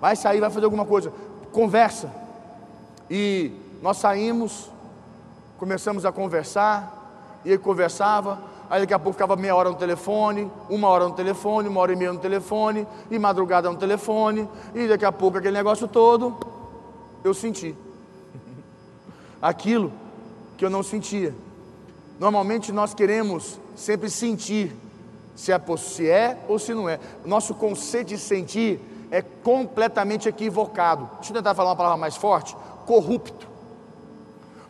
vai 0.00 0.14
sair, 0.14 0.38
vai 0.38 0.50
fazer 0.50 0.66
alguma 0.66 0.84
coisa. 0.86 1.12
Conversa. 1.50 2.08
E 3.10 3.50
nós 3.82 3.96
saímos, 3.96 4.70
começamos 5.58 6.06
a 6.06 6.12
conversar, 6.12 7.40
e 7.44 7.48
ele 7.48 7.58
conversava, 7.58 8.40
aí 8.70 8.82
daqui 8.82 8.94
a 8.94 9.00
pouco 9.00 9.14
ficava 9.14 9.34
meia 9.34 9.56
hora 9.56 9.68
no 9.68 9.74
telefone, 9.74 10.48
uma 10.68 10.86
hora 10.86 11.08
no 11.08 11.14
telefone, 11.14 11.68
uma 11.68 11.80
hora 11.80 11.92
e 11.92 11.96
meia 11.96 12.12
no 12.12 12.20
telefone, 12.20 12.86
e 13.10 13.18
madrugada 13.18 13.68
no 13.68 13.78
telefone, 13.78 14.48
e 14.76 14.86
daqui 14.86 15.04
a 15.04 15.10
pouco 15.10 15.38
aquele 15.38 15.56
negócio 15.56 15.88
todo, 15.88 16.36
eu 17.24 17.34
senti. 17.34 17.74
Aquilo 19.42 19.92
que 20.56 20.64
eu 20.64 20.70
não 20.70 20.84
sentia. 20.84 21.34
Normalmente 22.20 22.70
nós 22.70 22.92
queremos 22.92 23.58
sempre 23.74 24.10
sentir 24.10 24.76
se 25.34 25.50
é, 25.50 25.60
se 25.78 26.06
é 26.06 26.38
ou 26.46 26.58
se 26.58 26.74
não 26.74 26.86
é. 26.86 27.00
Nosso 27.24 27.54
conceito 27.54 28.08
de 28.08 28.18
sentir 28.18 28.78
é 29.10 29.22
completamente 29.22 30.28
equivocado. 30.28 31.08
Deixa 31.14 31.30
eu 31.30 31.36
tentar 31.36 31.54
falar 31.54 31.70
uma 31.70 31.76
palavra 31.76 31.96
mais 31.96 32.16
forte: 32.16 32.54
corrupto. 32.84 33.48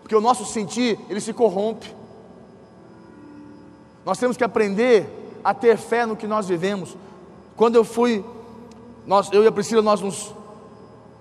Porque 0.00 0.14
o 0.14 0.20
nosso 0.20 0.44
sentir, 0.44 0.96
ele 1.08 1.20
se 1.20 1.32
corrompe. 1.32 1.92
Nós 4.06 4.16
temos 4.16 4.36
que 4.36 4.44
aprender 4.44 5.08
a 5.42 5.52
ter 5.52 5.76
fé 5.76 6.06
no 6.06 6.14
que 6.14 6.28
nós 6.28 6.46
vivemos. 6.46 6.96
Quando 7.56 7.74
eu 7.74 7.82
fui, 7.82 8.24
nós, 9.04 9.28
eu 9.32 9.42
e 9.42 9.48
a 9.48 9.52
Priscila, 9.52 9.82
nós 9.82 10.00
nos 10.00 10.32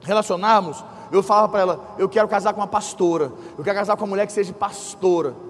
relacionarmos, 0.01 0.83
eu 1.11 1.23
falava 1.23 1.49
para 1.49 1.61
ela: 1.61 1.95
eu 1.97 2.07
quero 2.07 2.27
casar 2.27 2.53
com 2.53 2.61
uma 2.61 2.67
pastora, 2.67 3.31
eu 3.57 3.63
quero 3.63 3.79
casar 3.79 3.97
com 3.97 4.03
uma 4.03 4.11
mulher 4.11 4.27
que 4.27 4.33
seja 4.33 4.53
pastora. 4.53 5.48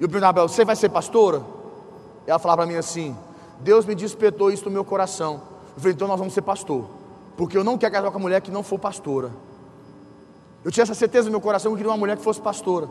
E 0.00 0.04
eu 0.04 0.08
perguntava 0.08 0.34
para 0.34 0.42
ela: 0.42 0.48
Você 0.48 0.64
vai 0.64 0.76
ser 0.76 0.88
pastora? 0.88 1.42
Ela 2.26 2.38
falava 2.38 2.62
para 2.62 2.70
mim 2.70 2.76
assim: 2.76 3.16
Deus 3.60 3.84
me 3.84 3.94
despertou 3.94 4.50
isso 4.50 4.64
no 4.64 4.70
meu 4.70 4.84
coração. 4.84 5.42
Eu 5.74 5.80
falei: 5.80 5.94
Então 5.94 6.08
nós 6.08 6.18
vamos 6.18 6.34
ser 6.34 6.42
pastor. 6.42 6.84
Porque 7.36 7.56
eu 7.56 7.64
não 7.64 7.78
quero 7.78 7.92
casar 7.92 8.10
com 8.10 8.18
uma 8.18 8.22
mulher 8.22 8.40
que 8.40 8.50
não 8.50 8.62
for 8.62 8.78
pastora. 8.78 9.30
Eu 10.64 10.70
tinha 10.70 10.82
essa 10.82 10.94
certeza 10.94 11.26
no 11.26 11.30
meu 11.30 11.40
coração 11.40 11.70
que 11.70 11.74
eu 11.74 11.76
queria 11.78 11.90
uma 11.90 11.96
mulher 11.96 12.16
que 12.16 12.22
fosse 12.22 12.40
pastora. 12.40 12.88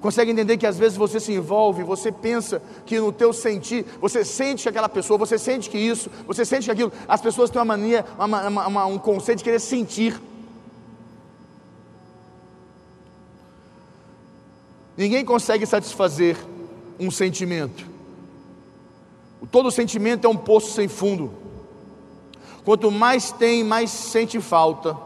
Consegue 0.00 0.30
entender 0.32 0.58
que 0.58 0.66
às 0.66 0.78
vezes 0.78 0.98
você 0.98 1.18
se 1.18 1.32
envolve, 1.32 1.82
você 1.82 2.12
pensa 2.12 2.60
que 2.84 3.00
no 3.00 3.10
teu 3.10 3.32
sentir, 3.32 3.86
você 4.00 4.22
sente 4.22 4.64
que 4.64 4.68
aquela 4.68 4.88
pessoa, 4.88 5.16
você 5.16 5.38
sente 5.38 5.70
que 5.70 5.78
isso, 5.78 6.10
você 6.26 6.44
sente 6.44 6.66
que 6.66 6.70
aquilo. 6.70 6.92
As 7.08 7.22
pessoas 7.22 7.48
têm 7.48 7.58
uma 7.58 7.64
mania, 7.64 8.04
uma, 8.18 8.48
uma, 8.48 8.66
uma, 8.66 8.86
um 8.86 8.98
conceito 8.98 9.38
de 9.38 9.44
querer 9.44 9.60
sentir. 9.60 10.20
Ninguém 14.96 15.24
consegue 15.24 15.66
satisfazer 15.66 16.36
um 16.98 17.10
sentimento. 17.10 17.86
Todo 19.50 19.70
sentimento 19.70 20.26
é 20.26 20.30
um 20.30 20.36
poço 20.36 20.72
sem 20.72 20.88
fundo. 20.88 21.32
Quanto 22.64 22.90
mais 22.90 23.30
tem, 23.30 23.62
mais 23.62 23.90
sente 23.90 24.40
falta. 24.40 24.96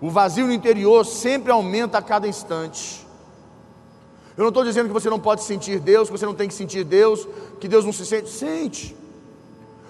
O 0.00 0.10
vazio 0.10 0.46
no 0.46 0.52
interior 0.52 1.04
sempre 1.04 1.52
aumenta 1.52 1.98
a 1.98 2.02
cada 2.02 2.26
instante. 2.26 3.06
Eu 4.36 4.42
não 4.42 4.48
estou 4.48 4.64
dizendo 4.64 4.86
que 4.86 4.92
você 4.92 5.10
não 5.10 5.18
pode 5.18 5.42
sentir 5.42 5.78
Deus, 5.78 6.08
que 6.08 6.16
você 6.16 6.26
não 6.26 6.34
tem 6.34 6.48
que 6.48 6.54
sentir 6.54 6.84
Deus, 6.84 7.26
que 7.60 7.68
Deus 7.68 7.84
não 7.84 7.92
se 7.92 8.06
sente. 8.06 8.28
Sente. 8.28 8.96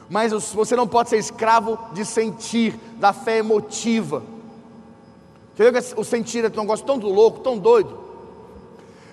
Mas 0.08 0.32
você 0.32 0.74
não 0.74 0.86
pode 0.86 1.10
ser 1.10 1.18
escravo 1.18 1.78
de 1.92 2.04
sentir, 2.04 2.78
da 2.96 3.12
fé 3.12 3.38
emotiva. 3.38 4.22
Você 5.54 5.70
vê 5.70 5.82
que 5.82 6.00
o 6.00 6.04
sentir 6.04 6.44
é 6.44 6.48
um 6.48 6.62
negócio 6.62 6.86
tão 6.86 6.96
louco, 6.96 7.40
tão 7.40 7.58
doido. 7.58 7.97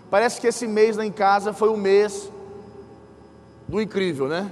Parece 0.10 0.40
que 0.40 0.48
esse 0.48 0.68
mês 0.68 0.98
lá 0.98 1.06
em 1.06 1.12
casa 1.12 1.52
foi 1.54 1.70
o 1.70 1.78
mês 1.78 2.32
do 3.68 3.82
incrível, 3.82 4.28
né? 4.28 4.52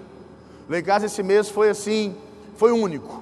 Lá 0.67 0.79
em 0.79 0.83
casa 0.83 1.05
esse 1.05 1.21
mês 1.21 1.49
foi 1.49 1.69
assim, 1.69 2.15
foi 2.55 2.71
único. 2.71 3.21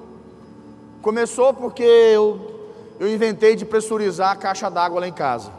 Começou 1.02 1.52
porque 1.52 1.82
eu, 1.82 2.70
eu 2.98 3.12
inventei 3.12 3.56
de 3.56 3.64
pressurizar 3.64 4.30
a 4.30 4.36
caixa 4.36 4.70
d'água 4.70 5.00
lá 5.00 5.08
em 5.08 5.12
casa. 5.12 5.50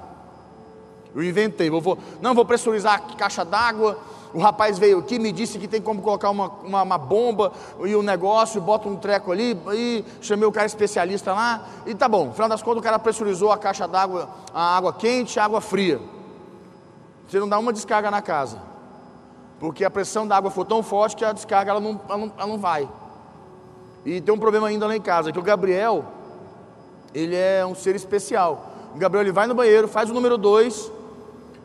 Eu 1.13 1.23
inventei, 1.23 1.69
vou, 1.69 1.81
vou, 1.81 1.97
não 2.21 2.33
vou 2.33 2.45
pressurizar 2.45 2.95
a 2.95 3.15
caixa 3.15 3.45
d'água. 3.45 3.99
O 4.33 4.39
rapaz 4.39 4.79
veio 4.79 4.97
aqui, 4.97 5.19
me 5.19 5.31
disse 5.31 5.59
que 5.59 5.67
tem 5.67 5.79
como 5.79 6.01
colocar 6.01 6.31
uma, 6.31 6.47
uma, 6.63 6.81
uma 6.81 6.97
bomba 6.97 7.51
e 7.85 7.95
um 7.95 8.01
negócio, 8.01 8.59
bota 8.59 8.89
um 8.89 8.95
treco 8.95 9.31
ali, 9.31 9.55
e 9.71 10.03
chamei 10.21 10.47
o 10.47 10.51
cara 10.51 10.65
especialista 10.65 11.33
lá, 11.33 11.67
e 11.85 11.93
tá 11.93 12.09
bom. 12.09 12.27
No 12.27 12.33
final 12.33 12.49
das 12.49 12.63
contas, 12.63 12.79
o 12.79 12.83
cara 12.83 12.97
pressurizou 12.97 13.51
a 13.51 13.57
caixa 13.59 13.87
d'água, 13.87 14.27
a 14.51 14.75
água 14.75 14.91
quente, 14.91 15.39
a 15.39 15.45
água 15.45 15.61
fria. 15.61 16.01
Você 17.33 17.39
não 17.39 17.49
dá 17.49 17.57
uma 17.57 17.73
descarga 17.73 18.11
na 18.11 18.21
casa. 18.21 18.59
Porque 19.59 19.83
a 19.83 19.89
pressão 19.89 20.27
da 20.27 20.37
água 20.37 20.51
foi 20.51 20.65
tão 20.65 20.83
forte 20.83 21.15
que 21.15 21.25
a 21.25 21.33
descarga 21.33 21.71
ela 21.71 21.79
não, 21.79 21.99
ela 22.07 22.17
não, 22.17 22.33
ela 22.37 22.47
não 22.47 22.59
vai. 22.59 22.87
E 24.05 24.21
tem 24.21 24.31
um 24.31 24.37
problema 24.37 24.67
ainda 24.67 24.85
lá 24.85 24.95
em 24.95 25.01
casa, 25.01 25.31
que 25.31 25.39
o 25.39 25.41
Gabriel, 25.41 26.05
ele 27.11 27.35
é 27.35 27.65
um 27.65 27.73
ser 27.73 27.95
especial. 27.95 28.71
O 28.93 28.99
Gabriel 28.99 29.23
ele 29.23 29.31
vai 29.31 29.47
no 29.47 29.55
banheiro, 29.55 29.87
faz 29.87 30.11
o 30.11 30.13
número 30.13 30.37
2 30.37 30.91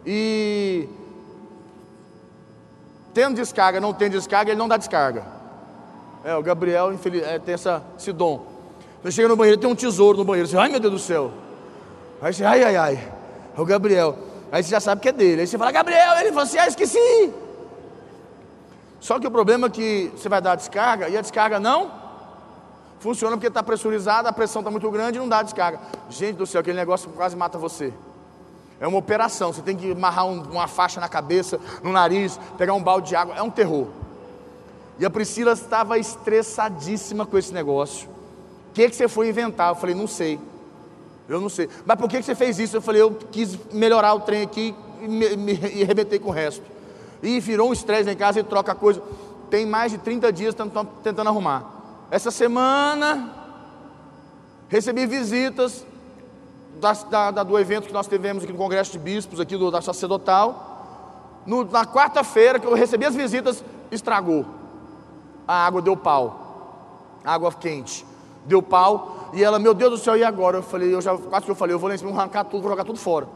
e 0.07 0.88
tendo 3.12 3.37
descarga, 3.37 3.78
não 3.78 3.92
tem 3.92 4.09
descarga, 4.09 4.52
ele 4.52 4.59
não 4.59 4.68
dá 4.68 4.78
descarga. 4.78 5.26
É, 6.24 6.35
o 6.35 6.42
Gabriel 6.42 6.94
infeliz, 6.94 7.22
é, 7.24 7.38
tem 7.38 7.52
essa, 7.52 7.83
esse 7.98 8.11
dom. 8.11 8.46
Você 9.02 9.12
chega 9.12 9.28
no 9.28 9.37
banheiro, 9.37 9.61
tem 9.61 9.68
um 9.68 9.74
tesouro 9.74 10.16
no 10.16 10.24
banheiro, 10.24 10.48
você, 10.48 10.57
ai 10.57 10.70
meu 10.70 10.81
Deus 10.81 10.94
do 10.94 10.98
céu. 10.98 11.31
Aí 12.22 12.33
você, 12.33 12.42
ai, 12.42 12.64
ai, 12.64 12.76
ai, 12.76 13.12
é 13.54 13.61
o 13.61 13.66
Gabriel. 13.66 14.27
Aí 14.50 14.62
você 14.62 14.70
já 14.70 14.80
sabe 14.80 15.00
que 15.00 15.08
é 15.08 15.12
dele. 15.12 15.42
Aí 15.42 15.46
você 15.46 15.58
fala, 15.58 15.70
Gabriel, 15.70 16.16
ele 16.18 16.28
falou 16.28 16.44
assim, 16.44 16.58
ah, 16.58 16.66
esqueci. 16.66 17.32
Só 19.00 19.18
que 19.18 19.26
o 19.26 19.30
problema 19.30 19.66
é 19.66 19.70
que 19.70 20.12
você 20.16 20.28
vai 20.28 20.40
dar 20.40 20.52
a 20.52 20.56
descarga 20.56 21.08
e 21.08 21.16
a 21.16 21.20
descarga 21.20 21.61
não 21.61 22.08
funciona 22.98 23.37
porque 23.37 23.46
está 23.46 23.62
pressurizada, 23.62 24.28
a 24.28 24.32
pressão 24.32 24.61
está 24.61 24.70
muito 24.70 24.90
grande 24.90 25.18
e 25.18 25.20
não 25.20 25.28
dá 25.28 25.42
descarga. 25.42 25.80
Gente 26.11 26.37
do 26.37 26.46
céu, 26.46 26.61
aquele 26.61 26.76
negócio 26.76 27.11
quase 27.11 27.37
mata 27.37 27.58
você. 27.58 27.92
É 28.80 28.87
uma 28.87 28.98
operação, 28.98 29.52
você 29.52 29.62
tem 29.62 29.76
que 29.76 29.92
amarrar 29.92 30.26
um, 30.26 30.42
uma 30.42 30.68
faixa 30.68 31.00
na 31.00 31.08
cabeça, 31.08 31.58
no 31.82 31.92
nariz, 31.92 32.38
pegar 32.56 32.74
um 32.74 32.82
balde 32.82 33.08
de 33.08 33.16
água, 33.16 33.34
é 33.37 33.42
um 33.42 33.50
terror. 33.50 33.88
E 34.98 35.06
a 35.06 35.11
Priscila 35.11 35.52
estava 35.52 35.98
estressadíssima 35.98 37.24
com 37.24 37.38
esse 37.38 37.52
negócio. 37.52 38.08
O 38.70 38.72
que, 38.74 38.88
que 38.88 38.96
você 38.96 39.08
foi 39.08 39.28
inventar? 39.28 39.70
Eu 39.70 39.74
falei, 39.74 39.94
não 39.94 40.06
sei. 40.06 40.38
Eu 41.28 41.40
não 41.40 41.48
sei. 41.48 41.68
Mas 41.84 41.98
por 41.98 42.08
que, 42.08 42.22
você 42.22 42.34
fez 42.34 42.58
isso? 42.58 42.76
Eu 42.76 42.82
falei, 42.82 43.02
eu 43.02 43.14
quis 43.30 43.58
melhorar 43.72 44.14
o 44.14 44.20
trem 44.20 44.42
aqui 44.42 44.74
e, 45.02 45.08
me, 45.08 45.36
me, 45.36 45.52
e 45.74 45.82
arrebentei 45.82 46.18
com 46.18 46.30
o 46.30 46.32
resto. 46.32 46.62
E 47.22 47.38
virou 47.38 47.68
um 47.68 47.72
estresse 47.72 48.08
em 48.10 48.16
casa 48.16 48.40
e 48.40 48.42
troca 48.42 48.72
a 48.72 48.74
coisa. 48.74 49.02
Tem 49.50 49.66
mais 49.66 49.92
de 49.92 49.98
30 49.98 50.32
dias 50.32 50.54
tentando, 50.54 50.88
tentando 51.02 51.28
arrumar. 51.28 51.64
Essa 52.10 52.30
semana 52.30 53.34
recebi 54.68 55.06
visitas 55.06 55.84
da, 56.80 57.30
da, 57.30 57.42
do 57.42 57.58
evento 57.58 57.86
que 57.86 57.92
nós 57.92 58.06
tivemos 58.06 58.44
aqui 58.44 58.52
no 58.52 58.58
Congresso 58.58 58.92
de 58.92 58.98
Bispos, 58.98 59.40
aqui 59.40 59.56
do, 59.56 59.70
da 59.70 59.82
Sacerdotal. 59.82 61.42
No, 61.44 61.64
na 61.64 61.84
quarta-feira 61.84 62.58
que 62.58 62.66
eu 62.66 62.74
recebi 62.74 63.04
as 63.04 63.14
visitas, 63.14 63.62
estragou. 63.90 64.46
A 65.46 65.66
água 65.66 65.82
deu 65.82 65.96
pau. 65.96 67.20
água 67.24 67.52
quente. 67.52 68.06
Deu 68.44 68.62
pau. 68.62 69.17
E 69.32 69.44
ela, 69.44 69.58
meu 69.58 69.74
Deus 69.74 69.90
do 69.92 69.98
céu, 69.98 70.16
e 70.16 70.24
agora? 70.24 70.58
Eu 70.58 70.62
falei, 70.62 70.92
eu 70.94 71.00
já, 71.00 71.16
quase 71.16 71.44
que 71.44 71.50
eu 71.50 71.54
falei, 71.54 71.74
eu 71.74 71.78
vou 71.78 71.88
lá 71.88 71.94
em 71.94 71.98
cima, 71.98 72.10
arrancar 72.10 72.44
tudo, 72.44 72.62
vou 72.62 72.70
jogar 72.70 72.84
tudo 72.84 72.98
fora. 72.98 73.26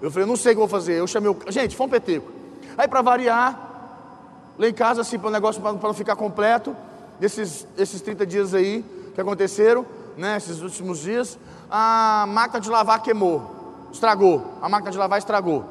Eu 0.00 0.10
falei, 0.10 0.26
não 0.26 0.36
sei 0.36 0.52
o 0.52 0.56
que 0.56 0.62
eu 0.62 0.66
vou 0.66 0.68
fazer. 0.68 0.94
Eu 0.94 1.06
chamei 1.06 1.30
o. 1.30 1.36
Gente, 1.48 1.76
foi 1.76 1.86
um 1.86 1.90
peteco. 1.90 2.30
Aí 2.76 2.86
para 2.86 3.02
variar, 3.02 3.68
lá 4.58 4.68
em 4.68 4.72
casa, 4.72 5.00
assim, 5.00 5.18
para 5.18 5.28
o 5.28 5.32
negócio 5.32 5.60
para 5.60 5.72
não 5.72 5.94
ficar 5.94 6.14
completo, 6.16 6.76
desses, 7.18 7.66
esses 7.76 8.00
30 8.00 8.26
dias 8.26 8.54
aí 8.54 8.84
que 9.14 9.20
aconteceram, 9.20 9.84
né, 10.16 10.36
esses 10.36 10.60
últimos 10.60 11.00
dias, 11.00 11.38
a 11.70 12.24
máquina 12.28 12.60
de 12.60 12.70
lavar 12.70 13.02
queimou, 13.02 13.88
estragou. 13.92 14.44
A 14.62 14.68
máquina 14.68 14.90
de 14.90 14.98
lavar 14.98 15.18
estragou. 15.18 15.64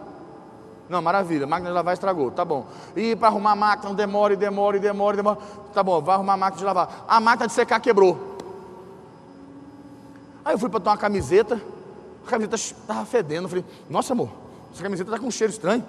Não, 0.89 1.01
maravilha, 1.01 1.45
a 1.45 1.47
máquina 1.47 1.69
de 1.69 1.75
lavar 1.75 1.93
estragou, 1.93 2.31
tá 2.31 2.43
bom. 2.43 2.65
E 2.95 3.15
para 3.15 3.27
arrumar 3.27 3.51
a 3.51 3.55
máquina, 3.55 3.93
demora, 3.93 4.35
demora, 4.35 4.79
demora, 4.79 5.17
demora. 5.17 5.37
Tá 5.73 5.83
bom, 5.83 6.01
vai 6.01 6.15
arrumar 6.15 6.33
a 6.33 6.37
máquina 6.37 6.59
de 6.59 6.65
lavar. 6.65 7.05
A 7.07 7.19
máquina 7.19 7.47
de 7.47 7.53
secar 7.53 7.79
quebrou. 7.79 8.26
Aí 10.47 10.53
eu 10.53 10.57
fui 10.57 10.69
para 10.69 10.79
tomar 10.79 10.93
uma 10.93 10.97
camiseta, 10.97 11.61
a 12.25 12.29
camiseta 12.29 12.55
estava 12.55 13.05
fedendo. 13.05 13.43
Eu 13.43 13.49
falei, 13.49 13.65
nossa 13.89 14.13
amor, 14.13 14.29
essa 14.73 14.81
camiseta 14.81 15.09
está 15.09 15.19
com 15.19 15.27
um 15.27 15.31
cheiro 15.31 15.51
estranho. 15.51 15.83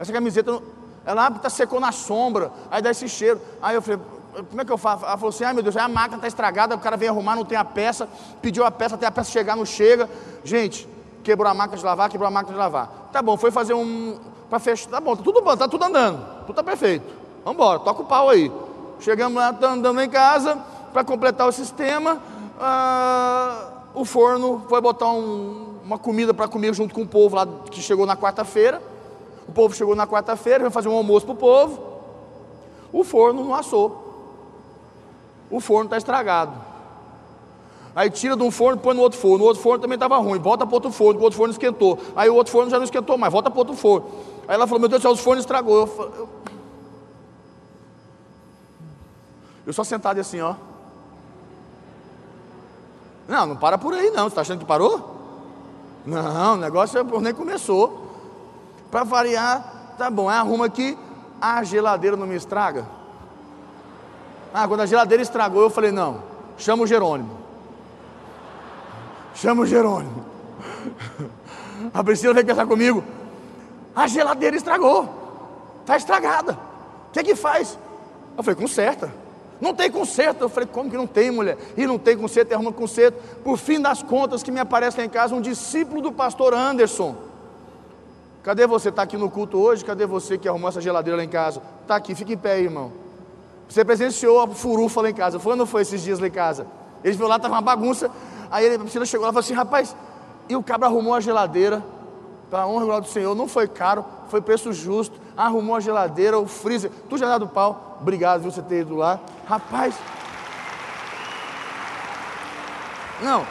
Essa 0.00 0.12
camiseta, 0.12 0.60
ela 1.06 1.30
tá 1.30 1.48
secou 1.48 1.78
na 1.78 1.92
sombra, 1.92 2.50
aí 2.72 2.82
dá 2.82 2.90
esse 2.90 3.08
cheiro. 3.08 3.40
Aí 3.62 3.76
eu 3.76 3.80
falei, 3.80 4.00
como 4.48 4.60
é 4.60 4.64
que 4.64 4.72
eu 4.72 4.76
faço? 4.76 5.04
Ela 5.04 5.16
falou 5.16 5.28
assim: 5.28 5.44
ai 5.44 5.52
meu 5.52 5.62
Deus, 5.62 5.76
a 5.76 5.86
máquina 5.86 6.16
está 6.16 6.26
estragada, 6.26 6.74
o 6.74 6.80
cara 6.80 6.96
vem 6.96 7.08
arrumar, 7.08 7.36
não 7.36 7.44
tem 7.44 7.56
a 7.56 7.64
peça, 7.64 8.08
pediu 8.42 8.64
a 8.64 8.70
peça, 8.72 8.96
até 8.96 9.06
a 9.06 9.12
peça 9.12 9.30
chegar, 9.30 9.54
não 9.54 9.64
chega. 9.64 10.10
Gente, 10.42 10.88
quebrou 11.22 11.48
a 11.48 11.54
máquina 11.54 11.78
de 11.78 11.84
lavar, 11.84 12.10
quebrou 12.10 12.26
a 12.26 12.32
máquina 12.32 12.54
de 12.54 12.58
lavar. 12.58 13.10
Tá 13.12 13.22
bom, 13.22 13.36
foi 13.36 13.52
fazer 13.52 13.74
um. 13.74 14.18
para 14.48 14.58
fechar. 14.58 14.90
Tá 14.90 15.00
bom, 15.00 15.14
tá 15.14 15.22
tudo 15.22 15.40
bom, 15.40 15.56
tá 15.56 15.68
tudo 15.68 15.84
andando, 15.84 16.46
tudo 16.46 16.56
tá 16.56 16.64
perfeito. 16.64 17.06
Vamos 17.44 17.60
embora, 17.60 17.78
toca 17.78 18.02
o 18.02 18.06
pau 18.06 18.28
aí. 18.28 18.50
Chegamos 18.98 19.38
lá, 19.38 19.52
tá 19.52 19.68
andando 19.68 20.00
em 20.00 20.10
casa, 20.10 20.58
para 20.92 21.04
completar 21.04 21.46
o 21.46 21.52
sistema. 21.52 22.20
Ah, 22.60 23.79
o 23.94 24.04
forno 24.04 24.62
foi 24.68 24.80
botar 24.80 25.10
um, 25.10 25.78
uma 25.84 25.98
comida 25.98 26.32
para 26.32 26.48
comer 26.48 26.74
junto 26.74 26.94
com 26.94 27.02
o 27.02 27.08
povo 27.08 27.36
lá 27.36 27.46
que 27.70 27.80
chegou 27.80 28.06
na 28.06 28.16
quarta-feira. 28.16 28.82
O 29.48 29.52
povo 29.52 29.74
chegou 29.74 29.96
na 29.96 30.06
quarta-feira, 30.06 30.60
vai 30.60 30.70
fazer 30.70 30.88
um 30.88 30.96
almoço 30.96 31.26
para 31.26 31.34
o 31.34 31.38
povo. 31.38 31.82
O 32.92 33.04
forno 33.04 33.44
não 33.44 33.54
assou 33.54 34.10
o 35.50 35.60
forno 35.60 35.86
está 35.86 35.96
estragado. 35.96 36.52
Aí 37.94 38.08
tira 38.08 38.36
de 38.36 38.42
um 38.42 38.52
forno, 38.52 38.80
põe 38.80 38.94
no 38.94 39.02
outro 39.02 39.18
forno. 39.18 39.44
O 39.44 39.48
outro 39.48 39.60
forno 39.60 39.80
também 39.80 39.96
estava 39.96 40.16
ruim. 40.18 40.38
Volta 40.38 40.64
para 40.64 40.76
outro 40.76 40.92
forno, 40.92 41.20
o 41.20 41.24
outro 41.24 41.36
forno 41.36 41.52
esquentou. 41.52 41.98
Aí 42.14 42.30
o 42.30 42.34
outro 42.36 42.52
forno 42.52 42.70
já 42.70 42.76
não 42.76 42.84
esquentou 42.84 43.18
mais, 43.18 43.32
volta 43.32 43.50
para 43.50 43.58
outro 43.58 43.74
forno. 43.74 44.08
Aí 44.46 44.54
ela 44.54 44.66
falou: 44.66 44.78
Meu 44.78 44.88
Deus 44.88 45.00
do 45.00 45.02
céu, 45.02 45.10
os 45.10 45.20
fornos 45.20 45.42
estragou. 45.42 45.76
Eu, 45.76 46.12
eu... 46.16 46.28
eu 49.66 49.72
só 49.72 49.82
sentado 49.82 50.20
assim, 50.20 50.40
ó. 50.40 50.54
Não, 53.30 53.46
não 53.46 53.56
para 53.56 53.78
por 53.78 53.94
aí 53.94 54.10
não. 54.10 54.24
Você 54.24 54.30
está 54.30 54.40
achando 54.40 54.58
que 54.58 54.64
parou? 54.64 55.16
Não, 56.04 56.54
o 56.54 56.56
negócio 56.56 56.98
é, 56.98 57.20
nem 57.20 57.32
começou. 57.32 58.10
Para 58.90 59.04
variar, 59.04 59.94
tá 59.96 60.10
bom, 60.10 60.28
arruma 60.28 60.66
aqui. 60.66 60.98
A 61.40 61.62
geladeira 61.62 62.16
não 62.16 62.26
me 62.26 62.34
estraga. 62.34 62.84
Ah, 64.52 64.66
quando 64.66 64.80
a 64.80 64.86
geladeira 64.86 65.22
estragou, 65.22 65.62
eu 65.62 65.70
falei: 65.70 65.92
não, 65.92 66.24
chama 66.58 66.82
o 66.82 66.86
Jerônimo. 66.88 67.38
Chama 69.32 69.62
o 69.62 69.66
Jerônimo. 69.66 70.24
A 71.94 72.02
Priscila 72.02 72.34
veio 72.34 72.46
pensar 72.46 72.66
comigo: 72.66 73.04
a 73.94 74.08
geladeira 74.08 74.56
estragou, 74.56 75.08
está 75.80 75.96
estragada. 75.96 76.58
O 77.08 77.12
que 77.12 77.20
é 77.20 77.22
que 77.22 77.36
faz? 77.36 77.78
Eu 78.36 78.42
falei: 78.42 78.60
conserta. 78.60 79.19
Não 79.60 79.74
tem 79.74 79.90
conserto. 79.90 80.42
Eu 80.42 80.48
falei: 80.48 80.68
como 80.72 80.90
que 80.90 80.96
não 80.96 81.06
tem, 81.06 81.30
mulher? 81.30 81.58
E 81.76 81.86
não 81.86 81.98
tem 81.98 82.16
conserto, 82.16 82.52
arruma 82.52 82.72
conserto. 82.72 83.16
Por 83.44 83.58
fim 83.58 83.80
das 83.80 84.02
contas, 84.02 84.42
que 84.42 84.50
me 84.50 84.60
aparece 84.60 84.98
lá 84.98 85.04
em 85.04 85.08
casa 85.08 85.34
um 85.34 85.40
discípulo 85.40 86.00
do 86.00 86.12
pastor 86.12 86.54
Anderson. 86.54 87.14
Cadê 88.42 88.66
você? 88.66 88.88
Está 88.88 89.02
aqui 89.02 89.18
no 89.18 89.28
culto 89.28 89.58
hoje? 89.58 89.84
Cadê 89.84 90.06
você 90.06 90.38
que 90.38 90.48
arrumou 90.48 90.70
essa 90.70 90.80
geladeira 90.80 91.16
lá 91.16 91.24
em 91.24 91.28
casa? 91.28 91.60
Está 91.82 91.96
aqui, 91.96 92.14
fica 92.14 92.32
em 92.32 92.38
pé, 92.38 92.60
irmão. 92.60 92.90
Você 93.68 93.84
presenciou 93.84 94.40
a 94.40 94.48
furufa 94.48 95.02
lá 95.02 95.10
em 95.10 95.14
casa. 95.14 95.38
Foi 95.38 95.52
ou 95.52 95.58
não 95.58 95.66
foi 95.66 95.82
esses 95.82 96.02
dias 96.02 96.18
lá 96.18 96.26
em 96.26 96.30
casa? 96.30 96.66
Eles 97.04 97.16
viram 97.16 97.28
lá, 97.28 97.36
estava 97.36 97.54
uma 97.54 97.60
bagunça. 97.60 98.10
Aí 98.50 98.64
ele, 98.64 98.76
a 98.76 98.78
Priscila 98.78 99.04
chegou 99.04 99.24
lá 99.24 99.30
e 99.30 99.34
falou 99.34 99.44
assim: 99.44 99.54
rapaz, 99.54 99.94
e 100.48 100.56
o 100.56 100.62
cabra 100.62 100.88
arrumou 100.88 101.14
a 101.14 101.20
geladeira. 101.20 101.84
Para 102.50 102.66
honra 102.66 102.82
e 102.82 102.86
glória 102.86 103.02
do 103.02 103.08
Senhor, 103.08 103.32
não 103.36 103.46
foi 103.46 103.68
caro, 103.68 104.04
foi 104.28 104.40
preço 104.40 104.72
justo. 104.72 105.20
Arrumou 105.40 105.74
a 105.74 105.80
geladeira, 105.80 106.38
o 106.38 106.46
freezer. 106.46 106.90
Tu 107.08 107.16
já 107.16 107.26
dado 107.26 107.48
pau. 107.48 107.96
Obrigado, 107.98 108.42
viu, 108.42 108.50
você 108.50 108.60
ter 108.60 108.80
ido 108.80 108.94
lá. 108.94 109.18
Rapaz. 109.46 109.94
Não. 113.22 113.46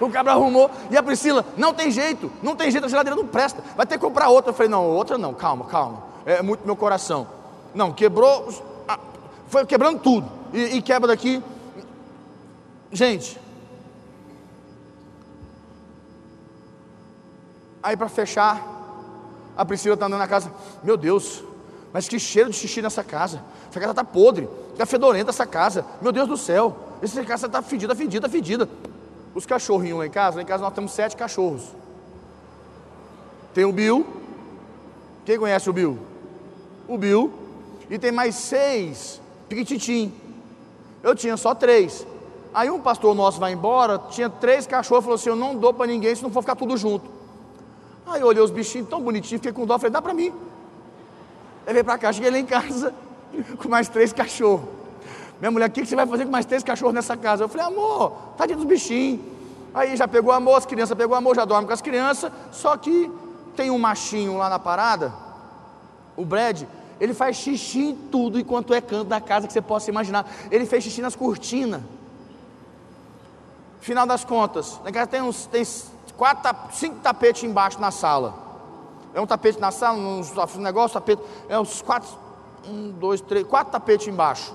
O 0.00 0.08
cabra 0.08 0.32
arrumou 0.32 0.70
e 0.90 0.96
a 0.96 1.02
Priscila, 1.02 1.44
não 1.54 1.74
tem 1.74 1.90
jeito, 1.90 2.32
não 2.42 2.56
tem 2.56 2.70
jeito, 2.70 2.86
a 2.86 2.88
geladeira 2.88 3.14
não 3.14 3.26
presta, 3.26 3.62
vai 3.76 3.84
ter 3.84 3.98
que 3.98 4.00
comprar 4.00 4.30
outra. 4.30 4.52
Eu 4.52 4.54
falei, 4.54 4.70
não, 4.70 4.86
outra 4.86 5.18
não, 5.18 5.34
calma, 5.34 5.66
calma. 5.66 6.02
É 6.24 6.40
muito 6.40 6.64
meu 6.64 6.74
coração. 6.74 7.26
Não, 7.74 7.92
quebrou, 7.92 8.48
foi 9.48 9.66
quebrando 9.66 10.00
tudo. 10.00 10.26
E, 10.54 10.78
e 10.78 10.82
quebra 10.82 11.08
daqui. 11.08 11.42
Gente. 12.90 13.38
Aí 17.82 17.98
para 17.98 18.08
fechar, 18.08 18.79
a 19.60 19.64
Priscila 19.66 19.92
está 19.92 20.06
andando 20.06 20.20
na 20.20 20.26
casa. 20.26 20.50
Meu 20.82 20.96
Deus, 20.96 21.44
mas 21.92 22.08
que 22.08 22.18
cheiro 22.18 22.48
de 22.48 22.56
xixi 22.56 22.80
nessa 22.80 23.04
casa. 23.04 23.44
Essa 23.68 23.78
casa 23.78 23.92
está 23.92 24.02
podre, 24.02 24.48
está 24.72 24.86
fedorenta 24.86 25.28
essa 25.28 25.44
casa. 25.44 25.84
Meu 26.00 26.10
Deus 26.10 26.26
do 26.26 26.36
céu, 26.38 26.74
essa 27.02 27.22
casa 27.22 27.44
está 27.44 27.60
fedida, 27.60 27.94
fedida, 27.94 28.26
fedida. 28.26 28.66
Os 29.34 29.44
cachorrinhos 29.44 29.98
lá 29.98 30.06
em 30.06 30.10
casa, 30.10 30.36
lá 30.36 30.42
em 30.42 30.46
casa 30.46 30.62
nós 30.62 30.72
temos 30.72 30.92
sete 30.92 31.14
cachorros. 31.14 31.64
Tem 33.52 33.66
o 33.66 33.72
Bill. 33.72 34.06
Quem 35.26 35.38
conhece 35.38 35.68
o 35.68 35.74
Bill? 35.74 35.98
O 36.88 36.96
Bill. 36.96 37.30
E 37.90 37.98
tem 37.98 38.10
mais 38.10 38.36
seis 38.36 39.20
piquititim. 39.46 40.10
Eu 41.02 41.14
tinha 41.14 41.36
só 41.36 41.54
três. 41.54 42.06
Aí 42.54 42.70
um 42.70 42.80
pastor 42.80 43.14
nosso 43.14 43.38
vai 43.38 43.52
embora, 43.52 43.98
tinha 44.10 44.30
três 44.30 44.66
cachorros, 44.66 45.04
falou 45.04 45.16
assim: 45.16 45.28
Eu 45.28 45.36
não 45.36 45.54
dou 45.54 45.74
para 45.74 45.86
ninguém 45.86 46.14
se 46.14 46.22
não 46.22 46.30
for 46.30 46.40
ficar 46.40 46.56
tudo 46.56 46.78
junto. 46.78 47.19
Aí 48.10 48.20
eu 48.20 48.26
olhei 48.26 48.42
os 48.42 48.50
bichinhos 48.50 48.88
tão 48.88 49.00
bonitinhos, 49.00 49.40
fiquei 49.40 49.52
com 49.52 49.64
dó, 49.64 49.78
falei: 49.78 49.92
Dá 49.92 50.02
para 50.02 50.12
mim. 50.12 50.32
Ele 51.64 51.74
veio 51.74 51.84
para 51.84 51.98
cá, 51.98 52.12
cheguei 52.12 52.30
lá 52.30 52.38
em 52.38 52.46
casa 52.46 52.92
com 53.58 53.68
mais 53.68 53.88
três 53.88 54.12
cachorros. 54.12 54.68
Minha 55.38 55.50
mulher, 55.50 55.68
o 55.68 55.72
que, 55.72 55.82
que 55.82 55.88
você 55.88 55.96
vai 55.96 56.06
fazer 56.06 56.24
com 56.24 56.30
mais 56.30 56.44
três 56.44 56.62
cachorros 56.62 56.94
nessa 56.94 57.16
casa? 57.16 57.44
Eu 57.44 57.48
falei: 57.48 57.66
Amor, 57.66 58.12
tadinho 58.36 58.58
dos 58.58 58.66
bichinhos. 58.66 59.20
Aí 59.72 59.96
já 59.96 60.08
pegou 60.08 60.32
amor, 60.32 60.56
as 60.56 60.66
crianças 60.66 60.96
pegou 60.96 61.16
amor, 61.16 61.36
já 61.36 61.44
dorme 61.44 61.66
com 61.66 61.72
as 61.72 61.80
crianças, 61.80 62.32
só 62.50 62.76
que 62.76 63.10
tem 63.54 63.70
um 63.70 63.78
machinho 63.78 64.36
lá 64.36 64.48
na 64.48 64.58
parada, 64.58 65.12
o 66.16 66.24
Brad, 66.24 66.62
ele 67.00 67.14
faz 67.14 67.36
xixi 67.36 67.78
em 67.78 67.94
tudo 67.94 68.38
enquanto 68.38 68.74
é 68.74 68.80
canto 68.80 69.04
da 69.04 69.20
casa 69.20 69.46
que 69.46 69.52
você 69.52 69.62
possa 69.62 69.90
imaginar. 69.90 70.30
Ele 70.50 70.66
fez 70.66 70.84
xixi 70.84 71.00
nas 71.00 71.14
cortinas. 71.14 71.80
Final 73.80 74.06
das 74.06 74.24
contas, 74.24 74.78
na 74.84 74.92
casa 74.92 75.06
tem 75.06 75.22
uns 75.22 75.46
tem 75.46 75.64
quatro, 76.20 76.54
cinco 76.72 77.00
tapetes 77.00 77.44
embaixo 77.44 77.80
na 77.80 77.90
sala. 77.90 78.34
É 79.14 79.20
um 79.22 79.26
tapete 79.26 79.58
na 79.58 79.70
sala, 79.70 79.96
um 79.96 80.22
negócio, 80.58 80.92
tapete, 80.92 81.22
é 81.48 81.58
uns 81.58 81.80
quatro, 81.80 82.10
um, 82.68 82.90
dois, 82.90 83.22
três, 83.22 83.46
quatro 83.46 83.72
tapetes 83.72 84.06
embaixo. 84.06 84.54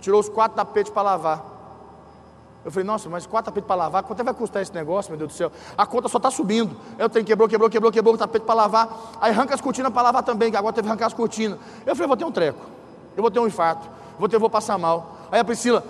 Tirou 0.00 0.18
os 0.18 0.30
quatro 0.30 0.56
tapetes 0.56 0.90
para 0.90 1.02
lavar. 1.02 1.44
Eu 2.64 2.70
falei, 2.70 2.86
nossa, 2.86 3.10
mas 3.10 3.26
quatro 3.26 3.52
tapetes 3.52 3.66
para 3.66 3.76
lavar, 3.76 4.02
quanto 4.04 4.20
é 4.20 4.22
vai 4.22 4.32
custar 4.32 4.62
esse 4.62 4.72
negócio, 4.72 5.10
meu 5.10 5.18
Deus 5.18 5.32
do 5.32 5.36
céu? 5.36 5.52
A 5.76 5.84
conta 5.84 6.08
só 6.08 6.16
está 6.16 6.30
subindo. 6.30 6.74
Eu 6.98 7.10
tenho 7.10 7.26
quebrou, 7.26 7.46
quebrou, 7.46 7.68
quebrou, 7.68 7.92
quebrou 7.92 8.14
o 8.14 8.18
tapete 8.18 8.46
para 8.46 8.54
lavar. 8.54 8.88
Aí 9.20 9.32
arranca 9.32 9.54
as 9.54 9.60
cortinas 9.60 9.92
para 9.92 10.00
lavar 10.00 10.22
também, 10.22 10.50
que 10.50 10.56
agora 10.56 10.72
teve 10.72 10.86
que 10.86 10.90
arrancar 10.90 11.08
as 11.08 11.14
cortinas. 11.14 11.58
Eu 11.84 11.94
falei, 11.94 12.08
vou 12.08 12.16
ter 12.16 12.24
um 12.24 12.32
treco, 12.32 12.64
eu 13.18 13.22
vou 13.22 13.30
ter 13.30 13.38
um 13.38 13.46
infarto, 13.46 13.86
vou 14.18 14.30
ter, 14.30 14.38
vou 14.38 14.48
passar 14.48 14.78
mal. 14.78 15.28
Aí 15.30 15.40
a 15.40 15.44
Priscila, 15.44 15.84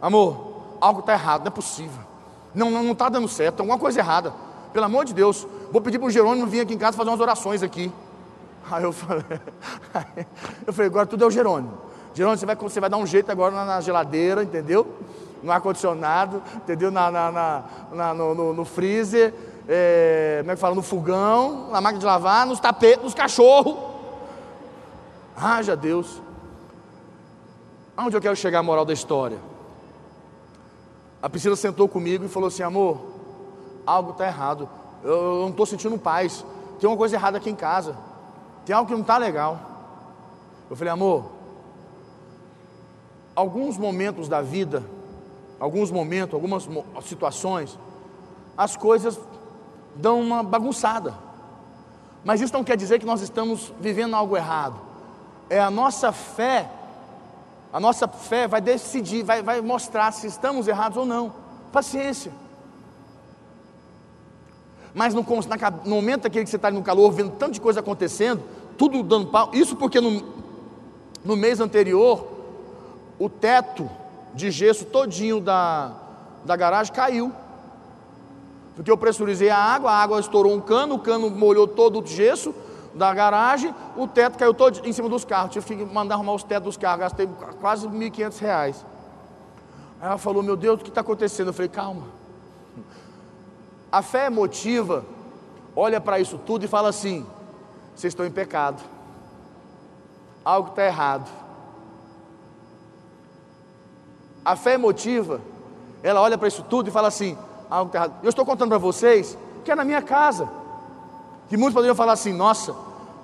amor, 0.00 0.78
algo 0.80 1.00
está 1.00 1.12
errado, 1.12 1.40
não 1.40 1.48
é 1.48 1.50
possível. 1.50 2.09
Não, 2.54 2.70
não 2.70 2.92
está 2.92 3.08
dando 3.08 3.28
certo, 3.28 3.60
alguma 3.60 3.78
coisa 3.78 4.00
errada. 4.00 4.32
Pelo 4.72 4.84
amor 4.84 5.04
de 5.04 5.14
Deus, 5.14 5.46
vou 5.70 5.80
pedir 5.80 5.98
para 5.98 6.08
o 6.08 6.10
Jerônimo 6.10 6.46
vir 6.46 6.60
aqui 6.60 6.74
em 6.74 6.78
casa 6.78 6.96
fazer 6.96 7.10
umas 7.10 7.20
orações 7.20 7.62
aqui. 7.62 7.92
Aí 8.70 8.82
eu 8.82 8.92
falei, 8.92 9.24
eu 10.66 10.72
falei, 10.72 10.88
agora 10.88 11.06
tudo 11.06 11.24
é 11.24 11.26
o 11.26 11.30
Jerônimo. 11.30 11.78
Jerônimo, 12.14 12.38
você 12.38 12.46
vai, 12.46 12.56
você 12.56 12.80
vai 12.80 12.90
dar 12.90 12.96
um 12.96 13.06
jeito 13.06 13.30
agora 13.30 13.64
na 13.64 13.80
geladeira, 13.80 14.42
entendeu? 14.42 14.86
no 15.42 15.50
ar-condicionado, 15.50 16.42
entendeu? 16.56 16.90
Na, 16.90 17.10
na, 17.10 17.32
na, 17.32 17.64
na 17.92 18.14
no, 18.14 18.34
no, 18.34 18.52
no, 18.52 18.64
freezer, 18.64 19.32
é, 19.68 20.38
como 20.40 20.50
é 20.50 20.54
que 20.54 20.60
fala? 20.60 20.74
No 20.74 20.82
fogão, 20.82 21.68
na 21.70 21.80
máquina 21.80 22.00
de 22.00 22.06
lavar, 22.06 22.46
nos 22.46 22.60
tapetes, 22.60 23.02
nos 23.02 23.14
cachorros. 23.14 23.76
Haja 25.36 25.74
Deus. 25.74 26.20
Aonde 27.96 28.16
eu 28.16 28.20
quero 28.20 28.36
chegar 28.36 28.60
a 28.60 28.62
moral 28.62 28.84
da 28.84 28.92
história? 28.92 29.38
A 31.22 31.28
Priscila 31.28 31.56
sentou 31.56 31.88
comigo 31.88 32.24
e 32.24 32.28
falou 32.28 32.48
assim: 32.48 32.62
amor, 32.62 33.00
algo 33.86 34.10
está 34.12 34.26
errado. 34.26 34.68
Eu, 35.02 35.12
eu 35.12 35.40
não 35.42 35.50
estou 35.50 35.66
sentindo 35.66 35.98
paz. 35.98 36.44
Tem 36.78 36.88
uma 36.88 36.96
coisa 36.96 37.16
errada 37.16 37.38
aqui 37.38 37.50
em 37.50 37.54
casa. 37.54 37.96
Tem 38.64 38.74
algo 38.74 38.88
que 38.88 38.94
não 38.94 39.02
está 39.02 39.18
legal. 39.18 39.58
Eu 40.68 40.76
falei, 40.76 40.92
amor, 40.92 41.26
alguns 43.34 43.76
momentos 43.76 44.28
da 44.28 44.40
vida 44.40 44.84
alguns 45.60 45.90
momentos, 45.90 46.34
algumas 46.34 46.66
situações, 47.02 47.78
as 48.56 48.76
coisas 48.76 49.20
dão 49.94 50.20
uma 50.20 50.42
bagunçada. 50.42 51.14
Mas 52.24 52.40
isso 52.40 52.54
não 52.54 52.64
quer 52.64 52.76
dizer 52.76 52.98
que 52.98 53.06
nós 53.06 53.20
estamos 53.20 53.72
vivendo 53.78 54.16
algo 54.16 54.36
errado. 54.36 54.80
É 55.50 55.60
a 55.60 55.70
nossa 55.70 56.12
fé, 56.12 56.70
a 57.72 57.78
nossa 57.78 58.08
fé 58.08 58.48
vai 58.48 58.60
decidir, 58.60 59.22
vai, 59.22 59.42
vai 59.42 59.60
mostrar 59.60 60.12
se 60.12 60.26
estamos 60.26 60.66
errados 60.66 60.98
ou 60.98 61.06
não. 61.06 61.32
Paciência. 61.72 62.32
Mas 64.92 65.14
no, 65.14 65.24
no 65.84 65.90
momento 65.94 66.26
aquele 66.26 66.44
que 66.44 66.50
você 66.50 66.56
está 66.56 66.70
no 66.70 66.82
calor, 66.82 67.12
vendo 67.12 67.30
tanto 67.32 67.52
de 67.52 67.60
coisa 67.60 67.78
acontecendo, 67.78 68.42
tudo 68.76 69.02
dando 69.04 69.28
pau, 69.28 69.50
isso 69.52 69.76
porque 69.76 70.00
no, 70.00 70.22
no 71.24 71.36
mês 71.36 71.60
anterior, 71.60 72.26
o 73.18 73.28
teto 73.28 73.88
de 74.34 74.50
gesso 74.50 74.84
todinho 74.86 75.40
da, 75.40 75.92
da 76.44 76.56
garagem 76.56 76.92
caiu. 76.92 77.32
Porque 78.74 78.90
eu 78.90 78.96
pressurizei 78.96 79.50
a 79.50 79.58
água, 79.58 79.92
a 79.92 80.02
água 80.02 80.18
estourou 80.18 80.54
um 80.54 80.60
cano, 80.60 80.96
o 80.96 80.98
cano 80.98 81.30
molhou 81.30 81.68
todo 81.68 82.00
o 82.00 82.06
gesso 82.06 82.52
da 82.94 83.14
garagem, 83.14 83.74
o 83.96 84.06
teto 84.06 84.38
caiu 84.38 84.52
todo 84.52 84.86
em 84.86 84.92
cima 84.92 85.08
dos 85.08 85.24
carros. 85.24 85.52
Tive 85.52 85.76
que 85.76 85.84
mandar 85.84 86.16
arrumar 86.16 86.34
os 86.34 86.42
tetos 86.42 86.64
dos 86.64 86.76
carros, 86.76 87.00
gastei 87.00 87.28
quase 87.60 87.86
R$ 87.86 88.10
1.500. 88.10 88.44
Aí 90.00 90.08
ela 90.08 90.18
falou: 90.18 90.42
Meu 90.42 90.56
Deus, 90.56 90.80
o 90.80 90.82
que 90.82 90.88
está 90.88 91.00
acontecendo? 91.00 91.48
Eu 91.48 91.52
falei: 91.52 91.68
Calma. 91.68 92.06
A 93.92 94.02
fé 94.02 94.26
emotiva 94.26 95.04
olha 95.74 96.00
para 96.00 96.20
isso 96.20 96.38
tudo 96.38 96.64
e 96.64 96.68
fala 96.68 96.88
assim: 96.88 97.26
Vocês 97.94 98.12
estão 98.12 98.26
em 98.26 98.30
pecado, 98.30 98.82
algo 100.44 100.70
está 100.70 100.84
errado. 100.84 101.30
A 104.44 104.56
fé 104.56 104.74
emotiva, 104.74 105.40
ela 106.02 106.20
olha 106.20 106.38
para 106.38 106.48
isso 106.48 106.62
tudo 106.62 106.88
e 106.88 106.90
fala 106.90 107.08
assim: 107.08 107.36
algo 107.68 107.88
está 107.88 107.98
errado. 107.98 108.14
Eu 108.22 108.30
estou 108.30 108.44
contando 108.44 108.70
para 108.70 108.78
vocês 108.78 109.36
que 109.64 109.70
é 109.70 109.74
na 109.74 109.84
minha 109.84 110.02
casa. 110.02 110.48
Que 111.50 111.56
muitos 111.56 111.74
poderiam 111.74 111.96
falar 111.96 112.12
assim: 112.12 112.32
nossa, 112.32 112.74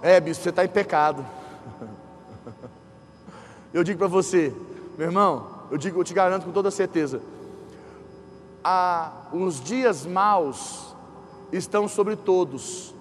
é, 0.03 0.21
bispo, 0.21 0.43
você 0.43 0.51
está 0.51 0.65
em 0.65 0.69
pecado. 0.69 1.25
Eu 3.73 3.85
digo 3.85 3.99
para 3.99 4.09
você, 4.09 4.53
meu 4.97 5.07
irmão, 5.07 5.47
eu, 5.71 5.77
digo, 5.77 6.01
eu 6.01 6.05
te 6.05 6.15
garanto 6.15 6.45
com 6.45 6.53
toda 6.53 6.71
certeza: 6.71 7.21
a, 8.65 9.13
os 9.33 9.63
dias 9.63 10.05
maus 10.05 10.95
estão 11.53 11.87
sobre 11.87 12.17
todos, 12.17 12.95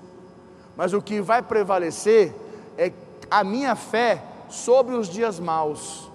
mas 0.75 0.93
o 0.93 1.01
que 1.01 1.21
vai 1.21 1.41
prevalecer 1.41 2.35
é 2.77 2.91
a 3.31 3.43
minha 3.43 3.75
fé 3.75 4.23
sobre 4.49 4.95
os 4.95 5.07
dias 5.07 5.39
maus 5.39 6.11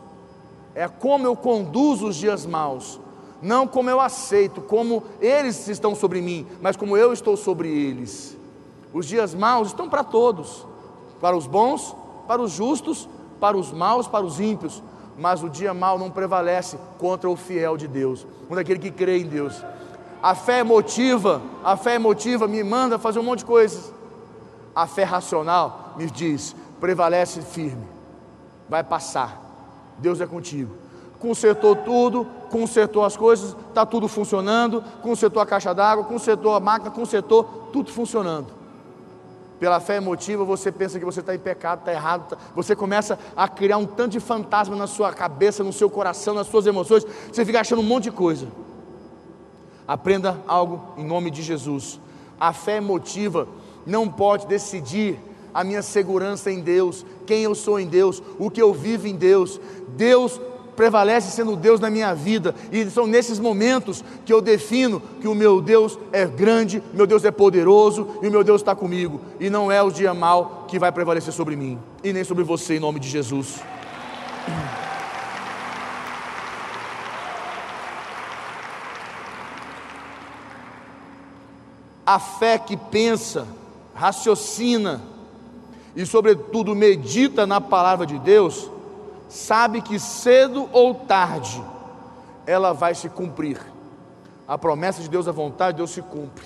é 0.75 0.87
como 0.87 1.27
eu 1.27 1.35
conduzo 1.35 2.07
os 2.09 2.17
dias 2.17 2.47
maus, 2.47 3.01
não 3.43 3.67
como 3.67 3.91
eu 3.91 4.01
aceito, 4.01 4.61
como 4.61 5.03
eles 5.21 5.67
estão 5.69 5.95
sobre 5.95 6.21
mim, 6.21 6.47
mas 6.61 6.77
como 6.77 6.97
eu 6.97 7.13
estou 7.13 7.37
sobre 7.37 7.69
eles. 7.69 8.39
Os 8.93 9.07
dias 9.07 9.35
maus 9.35 9.69
estão 9.69 9.89
para 9.89 10.03
todos, 10.05 10.67
para 11.21 11.37
os 11.37 11.47
bons, 11.47 11.95
para 12.27 12.43
os 12.43 12.53
justos, 12.53 13.09
para 13.39 13.57
os 13.57 13.73
maus, 13.73 14.07
para 14.07 14.25
os 14.25 14.41
ímpios, 14.41 14.83
mas 15.19 15.43
o 15.43 15.49
dia 15.49 15.73
mau 15.75 15.99
não 15.99 16.11
prevalece 16.11 16.79
contra 16.99 17.29
o 17.29 17.37
fiel 17.37 17.77
de 17.77 17.87
Deus, 17.87 18.27
contra 18.49 18.63
aquele 18.63 18.79
que 18.79 18.91
crê 18.91 19.19
em 19.19 19.27
Deus. 19.27 19.63
A 20.23 20.35
fé 20.35 20.61
emotiva, 20.61 21.41
a 21.65 21.77
fé 21.77 21.95
emotiva 21.95 22.47
me 22.47 22.63
manda 22.63 22.99
fazer 22.99 23.19
um 23.19 23.23
monte 23.23 23.41
de 23.41 23.47
coisas. 23.47 23.93
A 24.75 24.87
fé 24.87 25.05
racional 25.05 25.95
me 25.97 26.11
diz: 26.11 26.55
prevalece 26.79 27.41
firme, 27.43 27.87
vai 28.69 28.85
passar 28.85 29.51
Deus 30.01 30.21
é 30.21 30.27
contigo. 30.27 30.75
Consertou 31.19 31.77
tudo, 31.77 32.27
consertou 32.51 33.05
as 33.05 33.17
coisas, 33.17 33.55
está 33.69 33.85
tudo 33.85 34.09
funcionando, 34.09 34.83
consertou 35.03 35.43
a 35.43 35.47
caixa 35.47 35.75
d'água, 35.75 36.05
consertou 36.05 36.55
a 36.55 36.61
máquina, 36.61 36.91
consertou 36.91 37.45
tudo 37.73 37.93
funcionando. 37.93 38.60
Pela 39.61 39.79
fé 39.79 39.97
emotiva, 39.97 40.43
você 40.43 40.73
pensa 40.73 40.99
que 40.99 41.05
você 41.05 41.21
está 41.21 41.35
em 41.35 41.39
pecado, 41.39 41.81
está 41.81 41.93
errado, 41.93 42.31
tá... 42.31 42.39
você 42.57 42.75
começa 42.75 43.19
a 43.37 43.47
criar 43.47 43.77
um 43.77 43.85
tanto 43.85 44.13
de 44.13 44.21
fantasma 44.21 44.75
na 44.75 44.87
sua 44.87 45.13
cabeça, 45.13 45.63
no 45.63 45.73
seu 45.73 45.91
coração, 45.91 46.35
nas 46.35 46.47
suas 46.47 46.67
emoções, 46.67 47.07
você 47.31 47.45
fica 47.45 47.61
achando 47.61 47.81
um 47.81 47.85
monte 47.85 48.05
de 48.05 48.11
coisa. 48.11 48.49
Aprenda 49.87 50.41
algo 50.47 50.95
em 50.97 51.05
nome 51.05 51.31
de 51.31 51.43
Jesus. 51.43 52.01
A 52.41 52.55
fé 52.55 52.79
emotiva 52.79 53.47
não 53.85 54.09
pode 54.09 54.47
decidir 54.47 55.21
a 55.53 55.63
minha 55.63 55.83
segurança 55.83 56.51
em 56.51 56.61
Deus, 56.61 57.05
quem 57.27 57.43
eu 57.43 57.55
sou 57.55 57.79
em 57.79 57.87
Deus, 57.87 58.23
o 58.39 58.51
que 58.51 58.63
eu 58.63 58.73
vivo 58.73 59.07
em 59.07 59.15
Deus. 59.15 59.61
Deus 59.89 60.41
prevalece 60.81 61.31
sendo 61.31 61.57
Deus 61.57 61.79
na 61.79 61.91
minha 61.91 62.15
vida, 62.15 62.55
e 62.73 62.89
são 62.89 63.07
nesses 63.07 63.39
momentos 63.39 64.03
que 64.25 64.33
eu 64.33 64.41
defino 64.41 64.99
que 65.21 65.29
o 65.29 65.35
meu 65.35 65.61
Deus 65.61 65.99
é 66.11 66.25
grande, 66.25 66.83
meu 66.95 67.07
Deus 67.07 67.23
é 67.23 67.31
poderoso 67.31 68.09
e 68.23 68.29
o 68.29 68.31
meu 68.31 68.43
Deus 68.43 68.63
está 68.63 68.75
comigo, 68.75 69.21
e 69.39 69.51
não 69.51 69.71
é 69.71 69.83
o 69.83 69.91
dia 69.91 70.15
mal 70.15 70.65
que 70.67 70.79
vai 70.79 70.91
prevalecer 70.91 71.35
sobre 71.35 71.55
mim, 71.55 71.79
e 72.03 72.15
nem 72.15 72.25
sobre 72.25 72.45
você, 72.45 72.77
em 72.77 72.81
nome 72.81 72.99
de 72.99 73.11
Jesus. 73.11 73.61
A 82.07 82.19
fé 82.19 82.57
que 82.57 82.79
pensa, 82.79 83.47
raciocina, 83.95 85.03
e, 85.95 86.07
sobretudo, 86.07 86.75
medita 86.75 87.47
na 87.47 87.61
palavra 87.61 88.07
de 88.07 88.19
Deus, 88.19 88.71
sabe 89.31 89.81
que 89.81 89.99
cedo 89.99 90.69
ou 90.73 90.95
tarde 90.95 91.63
ela 92.47 92.73
vai 92.73 92.95
se 92.95 93.09
cumprir. 93.09 93.59
A 94.47 94.59
promessa 94.59 95.01
de 95.01 95.09
Deus, 95.09 95.27
a 95.27 95.33
vontade 95.33 95.73
de 95.73 95.77
Deus 95.79 95.91
se 95.91 96.03
cumpre. 96.03 96.45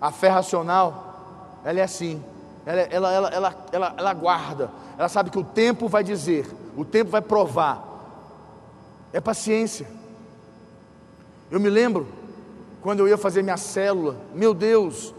A 0.00 0.12
fé 0.12 0.28
racional, 0.28 1.58
ela 1.64 1.80
é 1.80 1.82
assim, 1.82 2.22
ela, 2.64 2.80
ela, 2.82 3.12
ela, 3.12 3.28
ela, 3.30 3.56
ela, 3.72 3.94
ela 3.96 4.14
guarda, 4.14 4.70
ela 4.96 5.08
sabe 5.08 5.30
que 5.30 5.38
o 5.38 5.44
tempo 5.44 5.88
vai 5.88 6.04
dizer, 6.04 6.46
o 6.76 6.84
tempo 6.84 7.10
vai 7.10 7.20
provar. 7.20 7.86
É 9.12 9.20
paciência. 9.20 9.88
Eu 11.50 11.58
me 11.58 11.68
lembro, 11.68 12.06
quando 12.80 13.00
eu 13.00 13.08
ia 13.08 13.18
fazer 13.18 13.42
minha 13.42 13.56
célula, 13.56 14.16
meu 14.32 14.54
Deus, 14.54 15.12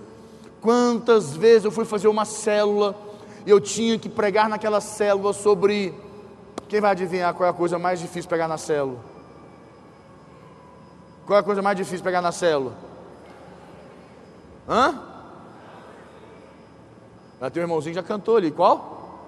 Quantas 0.61 1.35
vezes 1.35 1.65
eu 1.65 1.71
fui 1.71 1.85
fazer 1.85 2.07
uma 2.07 2.23
célula 2.23 2.95
e 3.45 3.49
eu 3.49 3.59
tinha 3.59 3.97
que 3.97 4.09
pregar 4.09 4.49
naquela 4.49 4.81
célula 4.81 5.33
sobre. 5.33 5.93
Quem 6.67 6.79
vai 6.79 6.91
adivinhar 6.91 7.33
qual 7.33 7.47
é 7.47 7.49
a 7.49 7.53
coisa 7.53 7.77
mais 7.77 7.99
difícil 7.99 8.29
pegar 8.29 8.47
na 8.47 8.57
célula? 8.57 8.99
Qual 11.25 11.37
é 11.37 11.39
a 11.39 11.43
coisa 11.43 11.61
mais 11.61 11.75
difícil 11.75 12.03
pegar 12.03 12.21
na 12.21 12.31
célula? 12.31 12.73
Hã? 14.67 14.99
Já 17.41 17.49
tem 17.49 17.61
um 17.61 17.65
irmãozinho 17.65 17.95
que 17.95 18.01
já 18.01 18.07
cantou 18.07 18.37
ali. 18.37 18.51
Qual? 18.51 19.19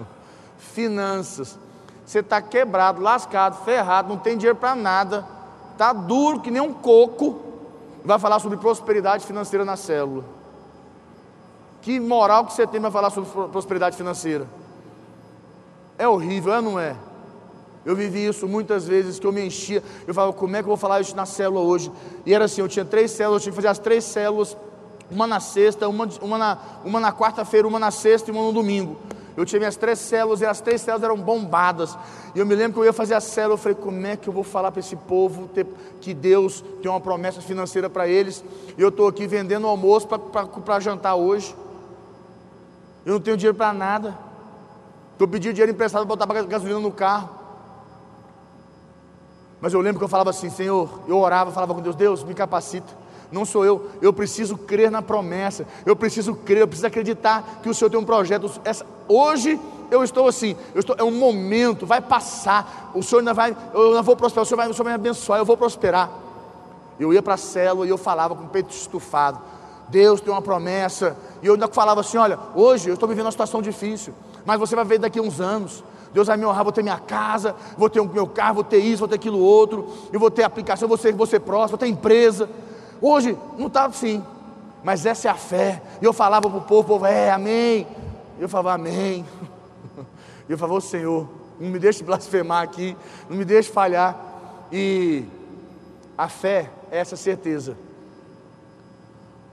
Finanças. 0.58 1.58
Você 2.04 2.18
está 2.18 2.42
quebrado, 2.42 3.00
lascado, 3.00 3.64
ferrado, 3.64 4.08
não 4.08 4.16
tem 4.16 4.36
dinheiro 4.36 4.58
para 4.58 4.74
nada, 4.74 5.24
está 5.72 5.92
duro 5.92 6.40
que 6.40 6.50
nem 6.50 6.60
um 6.60 6.72
coco. 6.72 7.40
Vai 8.04 8.18
falar 8.18 8.40
sobre 8.40 8.58
prosperidade 8.58 9.24
financeira 9.24 9.64
na 9.64 9.76
célula. 9.76 10.24
Que 11.82 11.98
moral 11.98 12.44
que 12.44 12.52
você 12.52 12.66
tem 12.66 12.80
para 12.80 12.90
falar 12.90 13.10
sobre 13.10 13.30
prosperidade 13.48 13.96
financeira? 13.96 14.46
É 15.98 16.06
horrível, 16.06 16.54
é 16.54 16.60
não 16.60 16.78
é? 16.78 16.96
Eu 17.84 17.96
vivi 17.96 18.26
isso 18.26 18.46
muitas 18.46 18.86
vezes, 18.86 19.18
que 19.18 19.26
eu 19.26 19.32
me 19.32 19.46
enchia. 19.46 19.82
Eu 20.06 20.12
falava, 20.12 20.32
como 20.32 20.54
é 20.54 20.58
que 20.58 20.64
eu 20.64 20.68
vou 20.68 20.76
falar 20.76 21.00
isso 21.00 21.16
na 21.16 21.24
célula 21.24 21.60
hoje? 21.60 21.90
E 22.26 22.34
era 22.34 22.44
assim, 22.44 22.60
eu 22.60 22.68
tinha 22.68 22.84
três 22.84 23.10
células, 23.10 23.40
eu 23.40 23.44
tinha 23.44 23.52
que 23.52 23.56
fazer 23.56 23.68
as 23.68 23.78
três 23.78 24.04
células, 24.04 24.56
uma 25.10 25.26
na 25.26 25.40
sexta, 25.40 25.88
uma, 25.88 26.08
uma 26.20 26.38
na, 26.38 26.58
uma 26.84 27.00
na 27.00 27.12
quarta-feira, 27.12 27.66
uma 27.66 27.78
na 27.78 27.90
sexta 27.90 28.30
e 28.30 28.32
uma 28.32 28.42
no 28.42 28.52
domingo. 28.52 28.96
Eu 29.36 29.46
tinha 29.46 29.58
minhas 29.58 29.76
três 29.76 29.98
células 29.98 30.42
e 30.42 30.46
as 30.46 30.60
três 30.60 30.82
células 30.82 31.02
eram 31.02 31.16
bombadas. 31.16 31.96
E 32.34 32.38
eu 32.38 32.44
me 32.44 32.54
lembro 32.54 32.74
que 32.74 32.80
eu 32.80 32.84
ia 32.84 32.92
fazer 32.92 33.14
a 33.14 33.20
célula, 33.20 33.54
eu 33.54 33.58
falei, 33.58 33.76
como 33.80 34.06
é 34.06 34.16
que 34.16 34.28
eu 34.28 34.32
vou 34.32 34.44
falar 34.44 34.70
para 34.70 34.80
esse 34.80 34.94
povo 34.94 35.48
ter, 35.48 35.66
que 36.00 36.12
Deus 36.12 36.62
tem 36.82 36.90
uma 36.90 37.00
promessa 37.00 37.40
financeira 37.40 37.88
para 37.88 38.06
eles? 38.06 38.44
E 38.76 38.82
eu 38.82 38.90
estou 38.90 39.08
aqui 39.08 39.26
vendendo 39.26 39.66
almoço 39.66 40.06
para 40.06 40.80
jantar 40.80 41.14
hoje. 41.14 41.54
Eu 43.10 43.14
não 43.14 43.20
tenho 43.20 43.36
dinheiro 43.36 43.56
para 43.56 43.72
nada. 43.72 44.16
Estou 45.14 45.26
pedindo 45.26 45.52
dinheiro 45.52 45.72
emprestado 45.72 46.06
para 46.06 46.26
botar 46.26 46.42
gasolina 46.44 46.78
no 46.78 46.92
carro. 46.92 47.28
Mas 49.60 49.72
eu 49.72 49.80
lembro 49.80 49.98
que 49.98 50.04
eu 50.04 50.08
falava 50.08 50.30
assim, 50.30 50.48
Senhor, 50.48 50.88
eu 51.08 51.18
orava, 51.18 51.50
falava 51.50 51.74
com 51.74 51.80
Deus, 51.80 51.96
Deus, 51.96 52.22
me 52.22 52.34
capacita. 52.34 52.86
Não 53.32 53.44
sou 53.44 53.64
eu, 53.64 53.90
eu 54.00 54.12
preciso 54.12 54.56
crer 54.56 54.92
na 54.92 55.02
promessa, 55.02 55.66
eu 55.84 55.96
preciso 55.96 56.36
crer, 56.36 56.58
eu 56.58 56.68
preciso 56.68 56.86
acreditar 56.86 57.58
que 57.60 57.68
o 57.68 57.74
Senhor 57.74 57.90
tem 57.90 57.98
um 57.98 58.04
projeto. 58.04 58.48
Essa, 58.64 58.86
hoje 59.08 59.60
eu 59.90 60.04
estou 60.04 60.28
assim, 60.28 60.54
eu 60.72 60.78
estou, 60.78 60.94
é 60.96 61.02
um 61.02 61.10
momento, 61.10 61.84
vai 61.84 62.00
passar, 62.00 62.92
o 62.94 63.02
Senhor 63.02 63.18
ainda 63.18 63.34
vai, 63.34 63.56
eu 63.74 63.88
ainda 63.88 64.02
vou 64.02 64.14
prosperar, 64.14 64.44
o 64.44 64.46
Senhor 64.46 64.56
vai, 64.56 64.68
o 64.68 64.72
Senhor 64.72 64.84
vai 64.84 64.92
me 64.92 65.00
abençoar, 65.00 65.40
eu 65.40 65.44
vou 65.44 65.56
prosperar. 65.56 66.08
Eu 66.98 67.12
ia 67.12 67.22
para 67.22 67.34
a 67.34 67.36
célula 67.36 67.86
e 67.86 67.90
eu 67.90 67.98
falava 67.98 68.36
com 68.36 68.44
o 68.44 68.48
peito 68.48 68.70
estufado, 68.70 69.40
Deus 69.88 70.20
tem 70.20 70.32
uma 70.32 70.40
promessa, 70.40 71.16
e 71.42 71.46
eu 71.46 71.54
ainda 71.54 71.68
falava 71.68 72.00
assim: 72.00 72.18
olha, 72.18 72.38
hoje 72.54 72.88
eu 72.88 72.94
estou 72.94 73.08
vivendo 73.08 73.26
uma 73.26 73.32
situação 73.32 73.62
difícil, 73.62 74.14
mas 74.44 74.58
você 74.58 74.74
vai 74.76 74.84
ver 74.84 74.98
daqui 74.98 75.18
a 75.18 75.22
uns 75.22 75.40
anos, 75.40 75.84
Deus 76.12 76.26
vai 76.26 76.36
me 76.36 76.44
honrar, 76.44 76.64
vou 76.64 76.72
ter 76.72 76.82
minha 76.82 76.98
casa, 76.98 77.54
vou 77.76 77.88
ter 77.88 78.00
o 78.00 78.06
meu 78.06 78.26
carro, 78.26 78.56
vou 78.56 78.64
ter 78.64 78.78
isso, 78.78 78.98
vou 78.98 79.08
ter 79.08 79.14
aquilo 79.14 79.38
outro, 79.38 79.88
eu 80.12 80.18
vou 80.18 80.30
ter 80.30 80.42
aplicação, 80.42 80.88
vou 80.88 80.96
ser, 80.96 81.12
vou 81.14 81.26
ser 81.26 81.40
próximo, 81.40 81.70
vou 81.70 81.78
ter 81.78 81.86
empresa. 81.86 82.48
Hoje 83.00 83.38
não 83.56 83.68
está 83.68 83.86
assim, 83.86 84.24
mas 84.82 85.06
essa 85.06 85.28
é 85.28 85.30
a 85.30 85.34
fé. 85.34 85.82
E 86.00 86.04
eu 86.04 86.12
falava 86.12 86.48
para 86.48 86.58
o 86.58 86.62
povo, 86.62 86.80
o 86.80 86.84
povo, 86.84 87.06
é, 87.06 87.30
amém. 87.30 87.86
Eu 88.38 88.48
falava, 88.48 88.74
amém. 88.74 89.24
Eu 90.48 90.58
falava, 90.58 90.78
ô 90.78 90.80
Senhor, 90.80 91.28
não 91.60 91.70
me 91.70 91.78
deixe 91.78 92.02
blasfemar 92.02 92.64
aqui, 92.64 92.96
não 93.28 93.36
me 93.36 93.44
deixe 93.44 93.70
falhar. 93.70 94.18
E 94.72 95.24
a 96.18 96.28
fé 96.28 96.68
é 96.90 96.98
essa 96.98 97.14
certeza. 97.14 97.76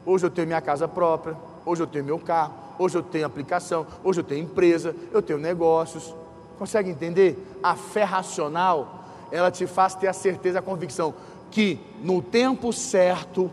Hoje 0.04 0.26
eu 0.26 0.30
tenho 0.30 0.48
minha 0.48 0.62
casa 0.62 0.88
própria, 0.88 1.38
hoje 1.68 1.84
eu 1.84 1.88
tenho 1.88 2.06
meu 2.06 2.18
carro, 2.18 2.54
hoje 2.80 2.98
eu 2.98 3.04
tenho 3.04 3.26
aplicação, 3.26 3.86
hoje 4.04 4.22
eu 4.22 4.24
tenho 4.24 4.44
empresa, 4.44 4.96
eu 5.12 5.22
tenho 5.22 5.38
negócios. 5.38 6.16
Consegue 6.58 6.90
entender? 6.90 7.38
A 7.62 7.76
fé 7.76 8.04
racional, 8.04 9.04
ela 9.32 9.52
te 9.52 9.68
faz 9.68 9.94
ter 9.94 10.08
a 10.08 10.14
certeza, 10.14 10.60
a 10.60 10.62
convicção 10.62 11.14
que 11.52 11.80
no 12.02 12.22
tempo 12.22 12.74
certo 12.74 13.50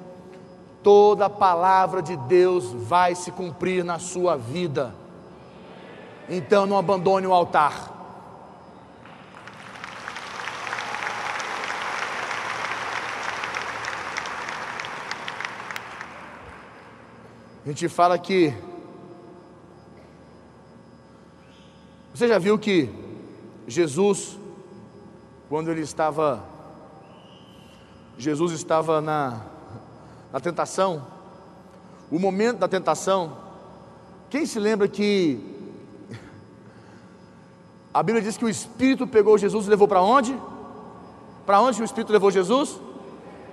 toda 0.83 1.27
a 1.27 1.31
palavra 1.31 2.03
de 2.03 2.17
Deus 2.17 2.73
vai 2.73 3.15
se 3.15 3.31
cumprir 3.31 3.85
na 3.85 3.99
sua 3.99 4.37
vida. 4.37 4.95
Então 6.29 6.67
não 6.67 6.79
abandone 6.79 7.27
o 7.27 7.33
altar. 7.33 7.94
A 17.65 17.69
gente 17.69 17.89
fala 17.89 18.19
que 18.19 18.53
Você 22.15 22.29
já 22.29 22.39
viu 22.39 22.57
que 22.57 22.89
Jesus, 23.67 24.39
quando 25.49 25.69
ele 25.69 25.81
estava, 25.81 26.45
Jesus 28.17 28.53
estava 28.53 29.01
na, 29.01 29.41
na 30.33 30.39
tentação, 30.39 31.05
o 32.13 32.21
momento 32.21 32.59
da 32.59 32.69
tentação, 32.69 33.37
quem 34.31 34.47
se 34.47 34.61
lembra 34.61 34.87
que 34.87 35.41
a 37.93 38.01
Bíblia 38.01 38.23
diz 38.23 38.37
que 38.37 38.45
o 38.45 38.49
Espírito 38.49 39.09
pegou 39.09 39.37
Jesus 39.37 39.67
e 39.67 39.71
levou 39.71 39.89
para 39.89 40.01
onde? 40.01 40.41
Para 41.45 41.61
onde 41.61 41.83
o 41.83 41.85
Espírito 41.85 42.13
levou 42.13 42.31
Jesus? 42.31 42.81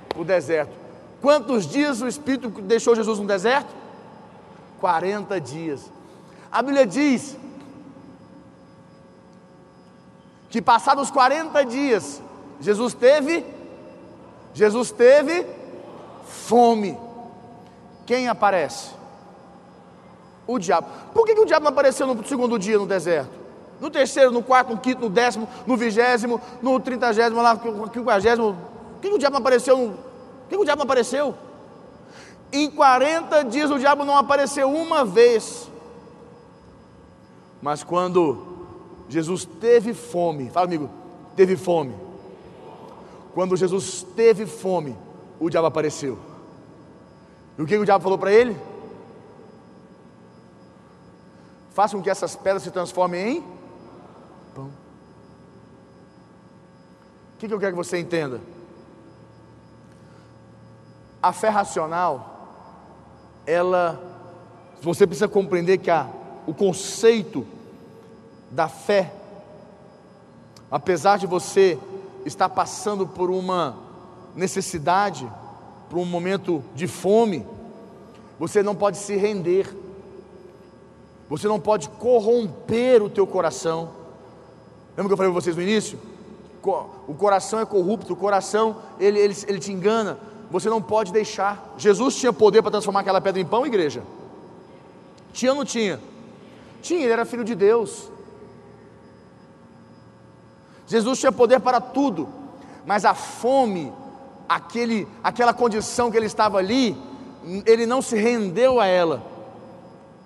Para 0.07 0.21
o 0.21 0.23
deserto. 0.23 0.77
Quantos 1.19 1.65
dias 1.65 1.99
o 1.99 2.07
Espírito 2.07 2.49
deixou 2.61 2.95
Jesus 2.95 3.17
no 3.17 3.25
deserto? 3.25 3.80
40 4.81 5.39
dias. 5.39 5.89
A 6.51 6.61
Bíblia 6.61 6.85
diz 6.85 7.37
que 10.49 10.61
passados 10.61 11.09
40 11.11 11.63
dias, 11.63 12.21
Jesus 12.59 12.93
teve, 12.93 13.45
Jesus 14.53 14.91
teve 14.91 15.45
fome. 16.25 16.97
Quem 18.05 18.27
aparece? 18.27 18.89
O 20.45 20.57
diabo. 20.57 20.87
Por 21.13 21.25
que, 21.25 21.35
que 21.35 21.41
o 21.41 21.45
diabo 21.45 21.63
não 21.63 21.71
apareceu 21.71 22.07
no 22.07 22.27
segundo 22.27 22.59
dia 22.59 22.77
no 22.77 22.87
deserto? 22.87 23.39
No 23.79 23.89
terceiro, 23.89 24.31
no 24.31 24.43
quarto, 24.43 24.73
no 24.73 24.79
quinto, 24.79 25.01
no 25.01 25.09
décimo, 25.09 25.47
no 25.65 25.77
vigésimo, 25.77 26.41
no 26.61 26.79
trintagésimo, 26.79 27.41
lá, 27.41 27.53
no 27.53 27.89
quinquagésimo. 27.89 28.53
Por 28.53 29.01
que, 29.01 29.09
que 29.09 29.15
o 29.15 29.19
diabo 29.19 29.33
não 29.33 29.39
apareceu? 29.41 29.77
Por 29.77 30.49
que, 30.49 30.55
que 30.55 30.61
o 30.61 30.65
diabo 30.65 30.79
não 30.79 30.85
apareceu? 30.85 31.35
Em 32.51 32.69
40 32.69 33.43
dias 33.45 33.71
o 33.71 33.79
diabo 33.79 34.03
não 34.03 34.17
apareceu 34.17 34.71
uma 34.71 35.05
vez. 35.05 35.69
Mas 37.61 37.83
quando 37.83 38.51
Jesus 39.11 39.45
teve 39.45 39.93
fome. 39.93 40.49
Fala 40.49 40.65
amigo, 40.65 40.89
teve 41.35 41.57
fome. 41.57 41.93
Quando 43.33 43.57
Jesus 43.57 44.05
teve 44.15 44.45
fome, 44.45 44.97
o 45.39 45.49
diabo 45.49 45.67
apareceu. 45.67 46.17
E 47.57 47.61
o 47.61 47.65
que 47.65 47.77
o 47.77 47.85
diabo 47.85 48.03
falou 48.03 48.17
para 48.17 48.31
ele? 48.31 48.57
Faça 51.71 51.95
com 51.95 52.03
que 52.03 52.09
essas 52.09 52.35
pedras 52.35 52.63
se 52.63 52.71
transformem 52.71 53.37
em 53.37 53.41
pão. 54.55 54.71
O 57.35 57.37
que, 57.37 57.53
eu 57.53 57.59
quero 57.59 57.71
que 57.71 57.83
você 57.83 57.97
entenda? 57.97 58.39
A 61.21 61.33
fé 61.33 61.49
racional, 61.49 62.30
ela, 63.45 64.01
você 64.81 65.05
precisa 65.05 65.27
compreender 65.27 65.77
que 65.77 65.89
a, 65.89 66.07
o 66.45 66.53
conceito 66.53 67.45
da 68.49 68.67
fé, 68.67 69.13
apesar 70.69 71.17
de 71.17 71.27
você 71.27 71.77
estar 72.25 72.49
passando 72.49 73.07
por 73.07 73.29
uma 73.29 73.77
necessidade, 74.35 75.29
por 75.89 75.99
um 75.99 76.05
momento 76.05 76.63
de 76.75 76.87
fome, 76.87 77.45
você 78.39 78.63
não 78.63 78.75
pode 78.75 78.97
se 78.97 79.15
render, 79.15 79.67
você 81.29 81.47
não 81.47 81.59
pode 81.59 81.89
corromper 81.89 83.01
o 83.01 83.09
teu 83.09 83.25
coração. 83.25 83.89
Lembra 84.97 85.07
que 85.07 85.13
eu 85.13 85.17
falei 85.17 85.31
para 85.31 85.41
vocês 85.41 85.55
no 85.55 85.61
início? 85.61 85.99
O 87.07 87.13
coração 87.13 87.59
é 87.59 87.65
corrupto, 87.65 88.13
o 88.13 88.15
coração 88.15 88.77
ele, 88.99 89.19
ele, 89.19 89.35
ele 89.47 89.59
te 89.59 89.71
engana. 89.71 90.19
Você 90.51 90.69
não 90.69 90.81
pode 90.81 91.13
deixar. 91.13 91.73
Jesus 91.77 92.17
tinha 92.17 92.33
poder 92.33 92.61
para 92.61 92.71
transformar 92.71 92.99
aquela 92.99 93.21
pedra 93.21 93.41
em 93.41 93.45
pão, 93.45 93.65
igreja? 93.65 94.03
Tinha 95.31 95.53
ou 95.53 95.57
não 95.59 95.65
tinha? 95.65 95.99
Tinha, 96.81 97.01
ele 97.01 97.13
era 97.13 97.23
filho 97.23 97.45
de 97.45 97.55
Deus. 97.55 98.11
Jesus 100.85 101.19
tinha 101.19 101.31
poder 101.31 101.61
para 101.61 101.79
tudo, 101.79 102.27
mas 102.85 103.05
a 103.05 103.13
fome, 103.13 103.93
aquele, 104.49 105.07
aquela 105.23 105.53
condição 105.53 106.11
que 106.11 106.17
ele 106.17 106.25
estava 106.25 106.57
ali, 106.57 106.97
ele 107.65 107.85
não 107.85 108.01
se 108.01 108.17
rendeu 108.17 108.77
a 108.77 108.85
ela. 108.85 109.23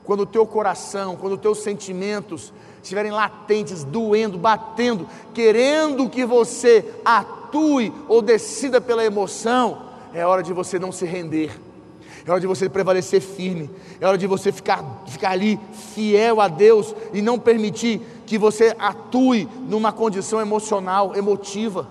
Quando 0.03 0.21
o 0.21 0.25
teu 0.25 0.45
coração, 0.47 1.15
quando 1.15 1.33
os 1.33 1.39
teus 1.39 1.59
sentimentos 1.59 2.51
estiverem 2.81 3.11
latentes, 3.11 3.83
doendo, 3.83 4.39
batendo, 4.39 5.07
querendo 5.35 6.09
que 6.09 6.25
você 6.25 6.95
atue 7.03 7.93
ou 8.07 8.23
decida 8.23 8.81
pela 8.81 9.05
emoção, 9.05 9.84
é 10.15 10.25
hora 10.25 10.41
de 10.41 10.53
você 10.53 10.79
não 10.79 10.93
se 10.93 11.05
render. 11.05 11.51
É 12.25 12.31
hora 12.31 12.39
de 12.39 12.47
você 12.47 12.69
prevalecer 12.69 13.21
firme. 13.21 13.69
É 13.99 14.07
hora 14.07 14.17
de 14.17 14.25
você 14.25 14.49
ficar, 14.49 15.03
ficar 15.05 15.31
ali 15.31 15.59
fiel 15.93 16.39
a 16.39 16.47
Deus 16.47 16.95
e 17.13 17.21
não 17.21 17.37
permitir 17.37 18.01
que 18.25 18.37
você 18.37 18.73
atue 18.79 19.47
numa 19.67 19.91
condição 19.91 20.39
emocional, 20.39 21.13
emotiva. 21.15 21.89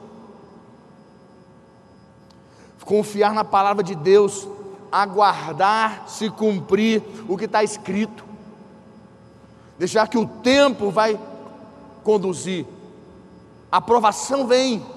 Confiar 2.82 3.34
na 3.34 3.44
palavra 3.44 3.82
de 3.82 3.94
Deus, 3.94 4.48
aguardar 4.90 6.04
se 6.08 6.30
cumprir 6.30 7.02
o 7.28 7.36
que 7.36 7.44
está 7.44 7.62
escrito. 7.62 8.24
Deixar 9.78 10.08
que 10.08 10.16
o 10.18 10.26
tempo 10.26 10.90
vai 10.90 11.20
conduzir. 12.02 12.64
A 13.70 13.76
aprovação 13.76 14.46
vem. 14.46 14.93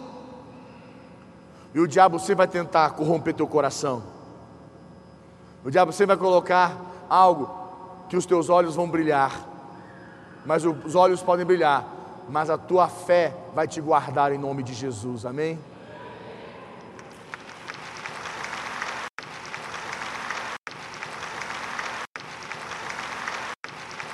E 1.78 1.80
o 1.80 1.88
diabo 1.88 2.18
sempre 2.18 2.38
vai 2.38 2.48
tentar 2.48 2.90
corromper 2.96 3.36
teu 3.36 3.46
coração. 3.46 4.02
O 5.64 5.70
diabo 5.70 5.92
sempre 5.92 6.16
vai 6.16 6.18
colocar 6.18 6.76
algo 7.08 7.56
que 8.10 8.18
os 8.18 8.26
teus 8.26 8.50
olhos 8.50 8.76
vão 8.76 8.90
brilhar. 8.90 9.48
Mas 10.44 10.66
os 10.66 10.96
olhos 10.96 11.22
podem 11.22 11.46
brilhar, 11.46 11.86
mas 12.28 12.50
a 12.50 12.58
tua 12.58 12.88
fé 12.88 13.32
vai 13.54 13.68
te 13.68 13.80
guardar 13.80 14.32
em 14.32 14.40
nome 14.40 14.64
de 14.64 14.74
Jesus. 14.74 15.24
Amém? 15.24 15.60